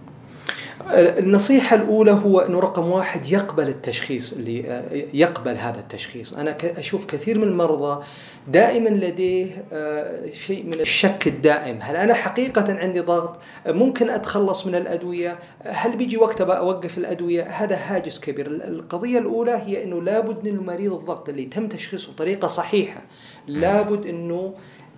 النصيحة 0.95 1.77
الأولى 1.77 2.11
هو 2.13 2.41
أنه 2.41 2.61
رقم 2.61 2.87
واحد 2.87 3.27
يقبل 3.27 3.69
التشخيص 3.69 4.33
اللي 4.33 4.71
آه، 4.71 5.05
يقبل 5.15 5.57
هذا 5.57 5.81
التشخيص. 5.81 6.33
أنا 6.35 6.57
أشوف 6.65 7.07
كثير 7.07 7.39
من 7.39 7.49
المرضى 7.49 8.05
دائما 8.49 8.89
لديه 8.89 9.65
آه، 9.73 10.31
شيء 10.31 10.67
من 10.67 10.81
الشك 10.81 11.27
الدائم. 11.27 11.79
هل 11.81 11.97
أنا 11.97 12.15
حقيقة 12.15 12.65
عندي 12.79 13.01
ضغط؟ 13.01 13.39
ممكن 13.67 14.11
أتخلص 14.11 14.67
من 14.67 14.75
الأدوية؟ 14.75 15.39
هل 15.63 15.97
بيجي 15.97 16.17
وقت 16.17 16.41
أوقف 16.41 16.99
الأدوية؟ 16.99 17.43
هذا 17.43 17.77
هاجس 17.77 18.21
كبير. 18.21 18.47
القضية 18.47 19.19
الأولى 19.19 19.63
هي 19.67 19.85
أنه 19.85 20.03
لابد 20.03 20.49
أنه 20.49 20.63
مريض 20.63 20.93
الضغط 20.93 21.29
اللي 21.29 21.45
تم 21.45 21.69
تشخيصه 21.69 22.13
بطريقة 22.13 22.49
صحيحة. 22.49 23.03
لابد 23.47 24.07
أنه 24.07 24.55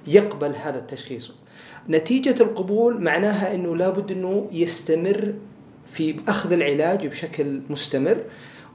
يقبل 0.06 0.54
هذا 0.56 0.78
التشخيص. 0.78 1.32
نتيجة 1.88 2.42
القبول 2.42 3.02
معناها 3.02 3.54
أنه 3.54 3.76
لابد 3.76 4.12
أنه 4.12 4.48
يستمر 4.52 5.34
في 5.86 6.16
أخذ 6.28 6.52
العلاج 6.52 7.06
بشكل 7.06 7.60
مستمر 7.70 8.24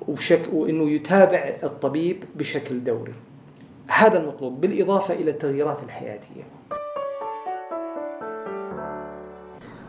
وبشكل 0.07 0.51
وإنه 0.53 0.89
يتابع 0.89 1.53
الطبيب 1.63 2.23
بشكل 2.35 2.83
دوري. 2.83 3.13
هذا 3.87 4.21
المطلوب 4.21 4.61
بالإضافة 4.61 5.13
إلى 5.13 5.31
التغييرات 5.31 5.77
الحياتية. 5.83 6.43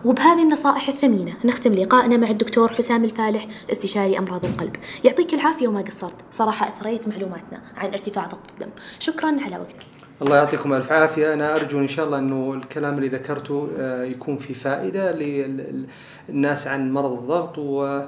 وبهذه 0.04 0.42
النصائح 0.42 0.88
الثمينة 0.88 1.34
نختم 1.44 1.74
لقائنا 1.74 2.16
مع 2.16 2.30
الدكتور 2.30 2.72
حسام 2.72 3.04
الفالح 3.04 3.46
استشاري 3.70 4.18
أمراض 4.18 4.44
القلب 4.44 4.76
يعطيك 5.04 5.34
العافية 5.34 5.68
وما 5.68 5.80
قصرت 5.80 6.16
صراحة 6.30 6.68
أثريت 6.68 7.08
معلوماتنا 7.08 7.62
عن 7.76 7.88
ارتفاع 7.88 8.26
ضغط 8.26 8.50
الدم 8.52 8.70
شكرا 8.98 9.36
على 9.44 9.58
وقتك 9.58 10.01
الله 10.22 10.36
يعطيكم 10.36 10.72
ألف 10.72 10.92
عافية. 10.92 11.32
أنا 11.32 11.56
أرجو 11.56 11.78
إن 11.78 11.86
شاء 11.86 12.06
الله 12.06 12.18
إنه 12.18 12.54
الكلام 12.54 12.94
اللي 12.94 13.08
ذكرته 13.08 13.68
آه، 13.78 14.04
يكون 14.04 14.36
في 14.36 14.54
فائدة 14.54 15.12
للناس 15.12 16.66
عن 16.66 16.92
مرض 16.92 17.12
الضغط 17.12 17.58
و 17.58 18.00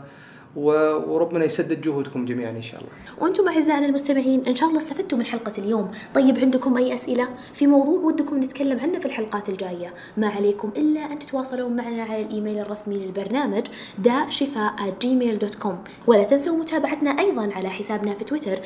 وربنا 0.57 1.45
يسدد 1.45 1.81
جهودكم 1.81 2.25
جميعا 2.25 2.51
إن 2.51 2.63
شاء 2.63 2.81
الله. 2.81 2.91
وأنتم 3.21 3.49
أعزائنا 3.49 3.87
المستمعين 3.87 4.47
إن 4.47 4.55
شاء 4.55 4.69
الله 4.69 4.79
استفدتوا 4.79 5.19
من 5.19 5.27
حلقة 5.27 5.53
اليوم، 5.59 5.91
طيب 6.15 6.39
عندكم 6.39 6.77
أي 6.77 6.95
أسئلة؟ 6.95 7.29
في 7.53 7.67
موضوع 7.67 8.01
ودكم 8.01 8.39
نتكلم 8.39 8.81
عنه 8.81 8.99
في 8.99 9.07
الحلقات 9.07 9.49
الجاية، 9.49 9.95
ما 10.17 10.29
عليكم 10.29 10.71
إلا 10.77 11.01
أن 11.01 11.19
تتواصلون 11.19 11.77
معنا 11.77 12.03
على 12.03 12.23
الإيميل 12.23 12.59
الرسمي 12.59 12.97
للبرنامج 12.97 13.63
داء 13.99 14.31
شفاء 14.31 14.97
Gmail 15.01 15.39
dot 15.39 15.55
com، 15.55 15.79
ولا 16.07 16.25
تنسوا 16.25 16.57
متابعتنا 16.57 17.11
أيضا 17.11 17.53
على 17.53 17.69
حسابنا 17.69 18.15
في 18.15 18.25
تويتر 18.25 18.59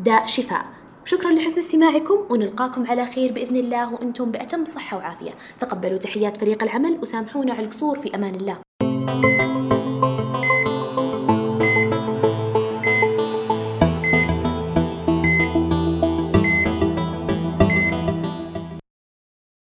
داء 0.00 0.26
شفاء. 0.26 0.77
شكرا 1.08 1.30
لحسن 1.30 1.58
استماعكم 1.58 2.26
ونلقاكم 2.30 2.86
على 2.86 3.06
خير 3.06 3.32
بإذن 3.32 3.56
الله 3.56 3.94
وأنتم 3.94 4.30
بأتم 4.30 4.64
صحة 4.64 4.96
وعافية. 4.96 5.30
تقبلوا 5.58 5.96
تحيات 5.96 6.36
فريق 6.36 6.62
العمل 6.62 6.98
وسامحونا 7.02 7.52
على 7.52 7.64
القصور 7.64 7.98
في 7.98 8.14
أمان 8.14 8.34
الله. 8.34 8.58